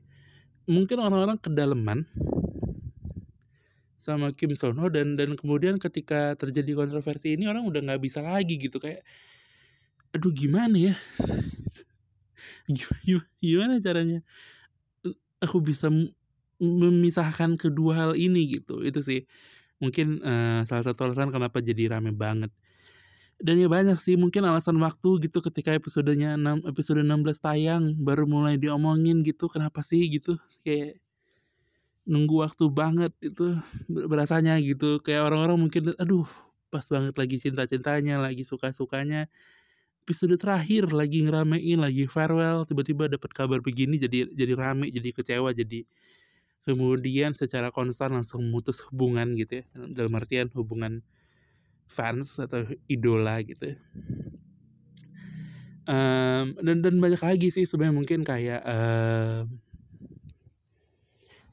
mungkin 0.70 1.02
orang-orang 1.02 1.38
kedalaman 1.42 2.06
sama 3.98 4.34
Kim 4.34 4.54
Son 4.58 4.74
Ho 4.82 4.90
dan 4.90 5.14
dan 5.14 5.38
kemudian 5.38 5.78
ketika 5.78 6.34
terjadi 6.34 6.74
kontroversi 6.74 7.38
ini 7.38 7.46
orang 7.46 7.66
udah 7.66 7.82
nggak 7.82 8.02
bisa 8.02 8.22
lagi 8.22 8.58
gitu. 8.58 8.78
Kayak 8.78 9.02
aduh 10.14 10.30
gimana 10.34 10.92
ya? 10.92 10.94
Gimana 13.42 13.82
caranya? 13.82 14.22
Aku 15.42 15.58
bisa 15.58 15.90
memisahkan 16.62 17.58
kedua 17.58 17.98
hal 17.98 18.12
ini 18.14 18.58
gitu. 18.58 18.82
Itu 18.86 19.02
sih 19.02 19.26
mungkin 19.82 20.22
uh, 20.22 20.62
salah 20.62 20.86
satu 20.86 21.10
alasan 21.10 21.34
kenapa 21.34 21.58
jadi 21.58 21.98
rame 21.98 22.14
banget 22.14 22.54
dan 23.42 23.58
ya 23.58 23.66
banyak 23.66 23.98
sih 23.98 24.14
mungkin 24.14 24.46
alasan 24.46 24.78
waktu 24.78 25.26
gitu 25.26 25.42
ketika 25.42 25.74
episodenya 25.74 26.38
6 26.38 26.62
episode 26.62 27.02
16 27.02 27.42
tayang 27.42 27.82
baru 27.98 28.24
mulai 28.30 28.54
diomongin 28.54 29.26
gitu 29.26 29.50
kenapa 29.50 29.82
sih 29.82 30.06
gitu 30.06 30.38
kayak 30.62 31.02
nunggu 32.06 32.42
waktu 32.42 32.64
banget 32.70 33.12
itu 33.22 33.58
berasanya 33.86 34.58
gitu. 34.62 34.98
Kayak 35.02 35.30
orang-orang 35.30 35.58
mungkin 35.68 35.82
aduh 35.98 36.26
pas 36.72 36.82
banget 36.88 37.14
lagi 37.14 37.36
cinta-cintanya 37.38 38.18
lagi 38.18 38.42
suka-sukanya. 38.42 39.30
Episode 40.02 40.34
terakhir 40.34 40.90
lagi 40.90 41.22
ngeramein 41.22 41.78
lagi 41.78 42.10
farewell 42.10 42.66
tiba-tiba 42.66 43.06
dapat 43.06 43.30
kabar 43.30 43.62
begini 43.62 44.02
jadi 44.02 44.26
jadi 44.34 44.58
rame 44.58 44.90
jadi 44.90 45.14
kecewa 45.14 45.54
jadi 45.54 45.86
kemudian 46.66 47.38
secara 47.38 47.70
konstan 47.70 48.10
langsung 48.10 48.42
memutus 48.42 48.82
hubungan 48.90 49.38
gitu 49.38 49.62
ya 49.62 49.64
dalam 49.94 50.10
artian 50.18 50.50
hubungan 50.58 51.06
fans 51.92 52.40
atau 52.40 52.64
idola 52.88 53.44
gitu. 53.44 53.76
Um, 55.82 56.54
dan 56.62 56.78
dan 56.80 57.02
banyak 57.02 57.20
lagi 57.20 57.50
sih 57.50 57.66
sebenarnya 57.66 57.98
mungkin 57.98 58.20
kayak 58.22 58.62
um, 58.62 59.58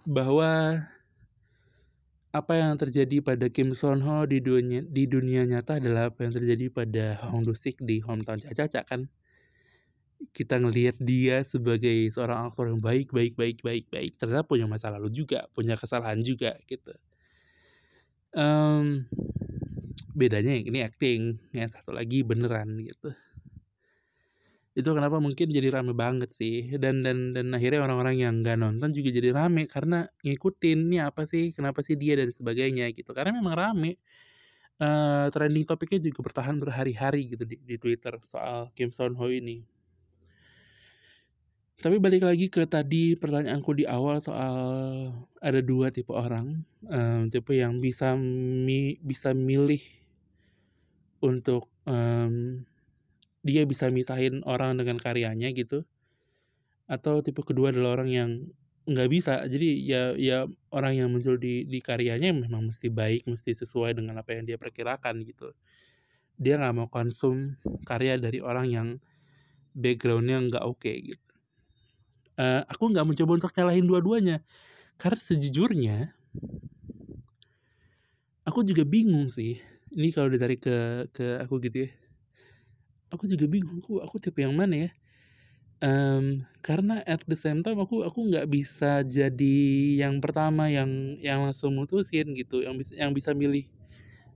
bahwa 0.06 0.86
apa 2.30 2.54
yang 2.62 2.78
terjadi 2.78 3.26
pada 3.26 3.50
Kim 3.50 3.74
Son 3.74 3.98
Ho 4.06 4.30
di 4.30 4.38
dunia 4.38 4.86
di 4.86 5.10
dunia 5.10 5.50
nyata 5.50 5.82
adalah 5.82 6.14
apa 6.14 6.30
yang 6.30 6.34
terjadi 6.38 6.70
pada 6.70 7.18
Hong 7.26 7.42
Do 7.42 7.58
Sik 7.58 7.82
di 7.82 8.06
hometown 8.06 8.38
Caca 8.38 8.86
kan? 8.86 9.10
Kita 10.30 10.62
ngelihat 10.62 11.02
dia 11.02 11.42
sebagai 11.42 12.14
seorang 12.14 12.54
aktor 12.54 12.70
yang 12.70 12.78
baik 12.78 13.10
baik 13.10 13.34
baik 13.34 13.66
baik 13.66 13.90
baik. 13.90 14.14
Ternyata 14.22 14.46
punya 14.46 14.70
masa 14.70 14.94
lalu 14.94 15.10
juga 15.10 15.50
punya 15.58 15.74
kesalahan 15.74 16.22
juga 16.22 16.54
gitu. 16.70 16.94
Um, 18.38 19.10
bedanya 20.16 20.56
ini 20.58 20.82
acting 20.82 21.38
yang 21.54 21.70
satu 21.70 21.94
lagi 21.94 22.26
beneran 22.26 22.82
gitu. 22.82 23.14
Itu 24.78 24.96
kenapa 24.96 25.20
mungkin 25.20 25.50
jadi 25.52 25.70
rame 25.76 25.92
banget 25.98 26.32
sih 26.32 26.78
dan 26.80 27.04
dan 27.04 27.36
dan 27.36 27.52
akhirnya 27.52 27.84
orang-orang 27.84 28.16
yang 28.22 28.34
nggak 28.40 28.58
nonton 28.58 28.96
juga 28.96 29.10
jadi 29.12 29.36
rame 29.36 29.68
karena 29.68 30.08
ngikutin 30.24 30.80
ini 30.88 30.98
apa 31.04 31.28
sih 31.28 31.52
kenapa 31.52 31.84
sih 31.84 32.00
dia 32.00 32.16
dan 32.16 32.30
sebagainya 32.32 32.88
gitu. 32.96 33.12
Karena 33.12 33.36
memang 33.36 33.56
rame 33.58 34.00
uh, 34.80 35.28
trending 35.34 35.66
topiknya 35.68 36.00
juga 36.10 36.32
bertahan 36.32 36.58
berhari-hari 36.58 37.36
gitu 37.36 37.44
di, 37.44 37.60
di 37.60 37.76
Twitter 37.76 38.16
soal 38.24 38.72
Kim 38.74 38.90
Son 38.94 39.14
Ho 39.20 39.28
ini 39.28 39.79
tapi 41.80 41.96
balik 41.96 42.28
lagi 42.28 42.52
ke 42.52 42.68
tadi 42.68 43.16
pertanyaanku 43.16 43.72
di 43.72 43.88
awal 43.88 44.20
soal 44.20 44.60
ada 45.40 45.64
dua 45.64 45.88
tipe 45.96 46.12
orang, 46.12 46.60
um, 46.92 47.32
tipe 47.32 47.56
yang 47.56 47.80
bisa 47.80 48.20
mi 48.20 49.00
bisa 49.00 49.32
milih 49.32 49.80
untuk 51.24 51.72
um, 51.88 52.68
dia 53.48 53.64
bisa 53.64 53.88
misahin 53.88 54.44
orang 54.44 54.76
dengan 54.76 55.00
karyanya 55.00 55.56
gitu, 55.56 55.88
atau 56.92 57.24
tipe 57.24 57.40
kedua 57.48 57.72
adalah 57.72 58.04
orang 58.04 58.10
yang 58.12 58.30
nggak 58.84 59.08
bisa. 59.08 59.48
Jadi 59.48 59.80
ya 59.88 60.12
ya 60.20 60.52
orang 60.76 61.00
yang 61.00 61.08
muncul 61.16 61.40
di 61.40 61.64
di 61.64 61.80
karyanya 61.80 62.36
memang 62.36 62.68
mesti 62.68 62.92
baik, 62.92 63.24
mesti 63.24 63.56
sesuai 63.56 63.96
dengan 63.96 64.20
apa 64.20 64.36
yang 64.36 64.44
dia 64.44 64.60
perkirakan 64.60 65.24
gitu. 65.24 65.56
Dia 66.36 66.60
nggak 66.60 66.76
mau 66.76 66.92
konsum 66.92 67.56
karya 67.88 68.20
dari 68.20 68.44
orang 68.44 68.68
yang 68.68 68.88
backgroundnya 69.80 70.44
nggak 70.44 70.66
oke 70.68 70.84
okay, 70.84 71.16
gitu 71.16 71.29
uh, 72.40 72.62
aku 72.72 72.84
nggak 72.92 73.06
mencoba 73.08 73.32
untuk 73.38 73.52
nyalahin 73.56 73.86
dua-duanya. 73.86 74.38
Karena 75.02 75.20
sejujurnya 75.20 75.98
aku 78.48 78.60
juga 78.66 78.84
bingung 78.88 79.28
sih. 79.32 79.60
Ini 79.96 80.10
kalau 80.16 80.30
ditarik 80.34 80.62
ke 80.66 80.78
ke 81.16 81.26
aku 81.44 81.56
gitu 81.66 81.88
ya. 81.88 81.90
Aku 83.14 83.26
juga 83.26 83.46
bingung 83.50 83.82
aku 83.82 83.94
aku 84.06 84.16
tipe 84.22 84.40
yang 84.46 84.54
mana 84.54 84.88
ya? 84.88 84.92
Um, 85.80 86.44
karena 86.60 87.00
at 87.08 87.24
the 87.26 87.40
same 87.40 87.64
time 87.64 87.80
aku 87.80 88.04
aku 88.04 88.20
nggak 88.28 88.52
bisa 88.52 89.02
jadi 89.08 89.58
yang 90.04 90.20
pertama 90.20 90.68
yang 90.68 91.16
yang 91.24 91.46
langsung 91.46 91.76
mutusin 91.80 92.36
gitu. 92.36 92.62
Yang 92.66 92.76
bisa 92.86 92.94
yang 93.00 93.12
bisa 93.16 93.32
milih. 93.34 93.66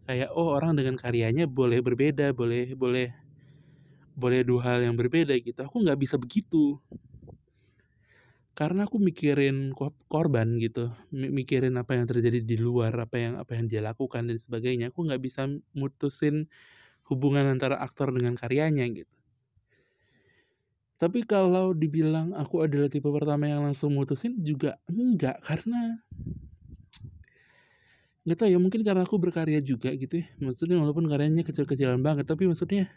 Kayak 0.08 0.30
oh 0.36 0.56
orang 0.58 0.76
dengan 0.80 0.96
karyanya 1.00 1.46
boleh 1.48 1.80
berbeda 1.84 2.32
boleh 2.36 2.76
boleh 2.76 3.08
boleh 4.14 4.42
dua 4.46 4.62
hal 4.68 4.80
yang 4.86 4.96
berbeda 4.98 5.34
gitu. 5.42 5.60
Aku 5.66 5.82
nggak 5.82 5.98
bisa 6.02 6.16
begitu 6.22 6.78
karena 8.54 8.86
aku 8.86 9.02
mikirin 9.02 9.74
korban 10.06 10.62
gitu 10.62 10.94
mikirin 11.10 11.74
apa 11.74 11.98
yang 11.98 12.06
terjadi 12.06 12.38
di 12.38 12.58
luar 12.62 12.94
apa 12.94 13.18
yang 13.18 13.34
apa 13.42 13.58
yang 13.58 13.66
dia 13.66 13.82
lakukan 13.82 14.30
dan 14.30 14.38
sebagainya 14.38 14.94
aku 14.94 15.10
nggak 15.10 15.22
bisa 15.26 15.50
mutusin 15.74 16.46
hubungan 17.10 17.50
antara 17.50 17.82
aktor 17.82 18.14
dengan 18.14 18.38
karyanya 18.38 18.86
gitu. 18.94 19.10
Tapi 21.02 21.26
kalau 21.28 21.76
dibilang 21.76 22.32
aku 22.32 22.64
adalah 22.64 22.88
tipe 22.88 23.10
pertama 23.12 23.50
yang 23.50 23.66
langsung 23.66 23.92
mutusin 23.92 24.40
juga 24.40 24.80
enggak 24.88 25.42
karena 25.44 26.00
nggak 28.24 28.38
tahu 28.40 28.50
ya 28.56 28.60
mungkin 28.62 28.82
karena 28.88 29.04
aku 29.04 29.20
berkarya 29.20 29.60
juga 29.60 29.92
gitu 29.98 30.24
ya. 30.24 30.28
Maksudnya 30.40 30.80
walaupun 30.80 31.10
karyanya 31.10 31.44
kecil-kecilan 31.44 32.00
banget 32.00 32.24
tapi 32.30 32.48
maksudnya 32.48 32.88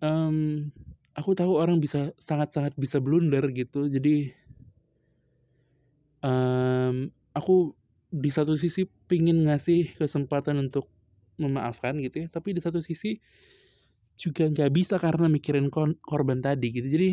um, 0.00 0.70
aku 1.12 1.36
tahu 1.36 1.60
orang 1.60 1.78
bisa 1.78 2.12
sangat-sangat 2.16 2.72
bisa 2.76 2.98
blunder 2.98 3.44
gitu. 3.52 3.88
Jadi 3.88 4.32
um, 6.24 7.08
aku 7.36 7.76
di 8.12 8.28
satu 8.28 8.56
sisi 8.56 8.84
pingin 9.08 9.48
ngasih 9.48 9.96
kesempatan 9.96 10.60
untuk 10.68 10.88
memaafkan 11.40 11.96
gitu 12.04 12.22
ya 12.22 12.26
tapi 12.28 12.52
di 12.52 12.60
satu 12.60 12.84
sisi 12.84 13.16
juga 14.20 14.44
nggak 14.44 14.68
bisa 14.68 15.00
karena 15.00 15.26
mikirin 15.32 15.72
korban 16.04 16.44
tadi 16.44 16.68
gitu. 16.68 16.88
Jadi 16.88 17.08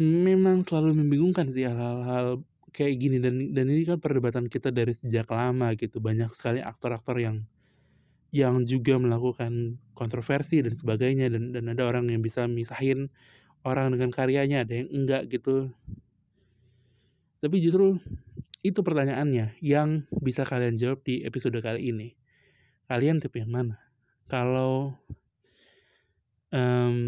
memang 0.00 0.64
selalu 0.64 1.04
membingungkan 1.04 1.46
sih 1.52 1.68
hal-hal 1.68 2.42
kayak 2.74 2.94
gini. 2.98 3.16
Dan 3.22 3.54
dan 3.54 3.66
ini 3.70 3.86
kan 3.86 4.00
perdebatan 4.00 4.48
kita 4.50 4.72
dari 4.74 4.90
sejak 4.90 5.28
lama 5.30 5.76
gitu. 5.78 6.00
Banyak 6.00 6.32
sekali 6.32 6.64
aktor-aktor 6.64 7.20
yang 7.20 7.44
yang 8.34 8.66
juga 8.66 8.98
melakukan 8.98 9.78
kontroversi 9.94 10.58
dan 10.58 10.74
sebagainya 10.74 11.30
dan 11.30 11.54
dan 11.54 11.70
ada 11.70 11.86
orang 11.86 12.10
yang 12.10 12.18
bisa 12.18 12.50
misahin 12.50 13.06
orang 13.62 13.94
dengan 13.94 14.10
karyanya 14.10 14.66
ada 14.66 14.74
yang 14.82 14.90
enggak 14.90 15.30
gitu. 15.30 15.70
Tapi 17.38 17.56
justru 17.62 18.02
itu 18.66 18.82
pertanyaannya 18.82 19.54
yang 19.62 20.02
bisa 20.18 20.42
kalian 20.42 20.74
jawab 20.74 21.06
di 21.06 21.22
episode 21.22 21.54
kali 21.62 21.94
ini. 21.94 22.18
Kalian 22.90 23.22
tipe 23.22 23.38
yang 23.38 23.54
mana? 23.54 23.78
Kalau 24.26 24.98
um, 26.50 26.98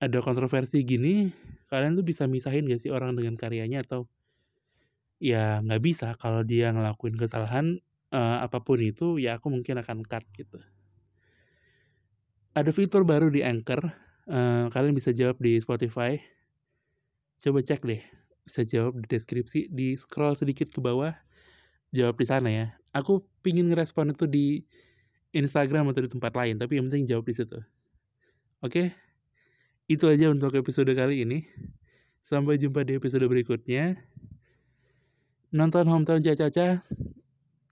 ada 0.00 0.18
kontroversi 0.24 0.80
gini 0.80 1.28
kalian 1.68 1.98
tuh 1.98 2.06
bisa 2.06 2.24
misahin 2.24 2.64
gak 2.72 2.80
sih 2.80 2.88
orang 2.88 3.12
dengan 3.20 3.36
karyanya? 3.36 3.84
Atau 3.84 4.08
ya 5.20 5.60
nggak 5.60 5.82
bisa 5.84 6.16
kalau 6.16 6.40
dia 6.40 6.72
ngelakuin 6.72 7.20
kesalahan 7.20 7.83
uh, 8.14 8.38
apa 8.46 8.62
pun 8.62 8.78
itu 8.78 9.18
ya 9.18 9.42
aku 9.42 9.50
mungkin 9.50 9.82
akan 9.82 10.06
cut 10.06 10.22
gitu. 10.38 10.62
Ada 12.54 12.70
fitur 12.70 13.02
baru 13.02 13.34
di 13.34 13.42
Anchor 13.42 13.82
uh, 14.30 14.70
kalian 14.70 14.94
bisa 14.94 15.10
jawab 15.10 15.42
di 15.42 15.58
Spotify. 15.58 16.14
Coba 17.42 17.60
cek 17.60 17.82
deh 17.82 17.98
bisa 18.46 18.62
jawab 18.62 19.02
di 19.02 19.06
deskripsi 19.10 19.72
di 19.72 19.98
scroll 19.98 20.38
sedikit 20.38 20.70
ke 20.70 20.78
bawah 20.78 21.10
jawab 21.90 22.14
di 22.14 22.26
sana 22.30 22.48
ya. 22.48 22.66
Aku 22.94 23.26
pingin 23.42 23.74
ngerespon 23.74 24.14
itu 24.14 24.30
di 24.30 24.62
Instagram 25.34 25.90
atau 25.90 26.06
di 26.06 26.10
tempat 26.14 26.30
lain 26.38 26.62
tapi 26.62 26.78
yang 26.78 26.86
penting 26.86 27.10
jawab 27.10 27.26
di 27.26 27.34
situ. 27.34 27.58
Oke? 28.62 28.94
Itu 29.90 30.08
aja 30.08 30.30
untuk 30.30 30.54
episode 30.54 30.94
kali 30.94 31.26
ini. 31.26 31.44
Sampai 32.24 32.56
jumpa 32.56 32.86
di 32.88 32.96
episode 32.96 33.26
berikutnya. 33.28 34.00
Nonton 35.52 35.84
hometown 35.90 36.24
caca 36.24 36.80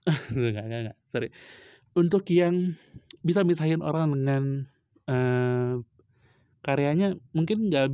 enggak, 0.35 0.65
enggak, 0.65 0.79
enggak, 0.87 0.97
sorry. 1.07 1.29
Untuk 1.93 2.25
yang 2.33 2.75
bisa 3.23 3.45
misahin 3.45 3.79
orang 3.79 4.11
dengan 4.11 4.43
uh, 5.07 5.79
karyanya 6.63 7.15
mungkin 7.31 7.71
nggak 7.71 7.87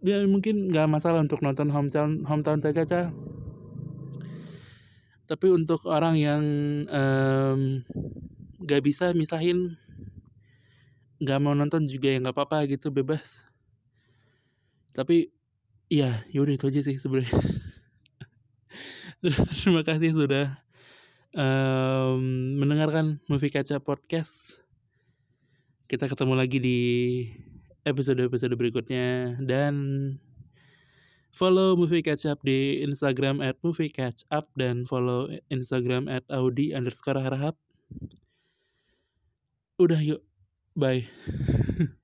ya 0.00 0.24
mungkin 0.24 0.72
nggak 0.72 0.88
masalah 0.88 1.20
untuk 1.20 1.44
nonton 1.44 1.68
hometown 1.68 2.24
hometown 2.24 2.64
Caca 2.64 3.12
tapi 5.30 5.46
untuk 5.46 5.86
orang 5.86 6.18
yang 6.18 6.42
um, 6.90 7.86
nggak 8.58 8.82
bisa 8.82 9.14
misahin 9.14 9.78
nggak 11.22 11.38
mau 11.38 11.54
nonton 11.54 11.86
juga 11.86 12.10
ya 12.10 12.18
nggak 12.18 12.34
apa-apa 12.34 12.66
gitu 12.66 12.90
bebas. 12.90 13.46
Tapi 14.90 15.30
ya 15.86 16.26
yaudah 16.34 16.58
itu 16.58 16.66
aja 16.66 16.82
sih 16.82 16.98
sebenarnya. 16.98 17.30
Terima 19.22 19.86
kasih 19.86 20.18
sudah 20.18 20.58
um, 21.36 22.20
mendengarkan 22.58 23.20
Movie 23.26 23.52
Kaca 23.52 23.78
Podcast 23.82 24.60
kita 25.90 26.06
ketemu 26.06 26.38
lagi 26.38 26.62
di 26.62 26.80
episode-episode 27.82 28.54
berikutnya 28.54 29.34
dan 29.42 29.74
follow 31.34 31.74
Movie 31.74 31.98
Catch 31.98 32.30
Up 32.30 32.38
di 32.46 32.78
Instagram 32.86 33.42
at 33.42 33.58
Movie 33.66 33.90
Catch 33.90 34.22
Up 34.30 34.46
dan 34.54 34.86
follow 34.86 35.26
Instagram 35.50 36.06
at 36.06 36.22
Audi 36.30 36.70
underscore 36.78 37.18
harahap. 37.18 37.58
Udah 39.82 39.98
yuk, 39.98 40.22
bye. 40.78 41.02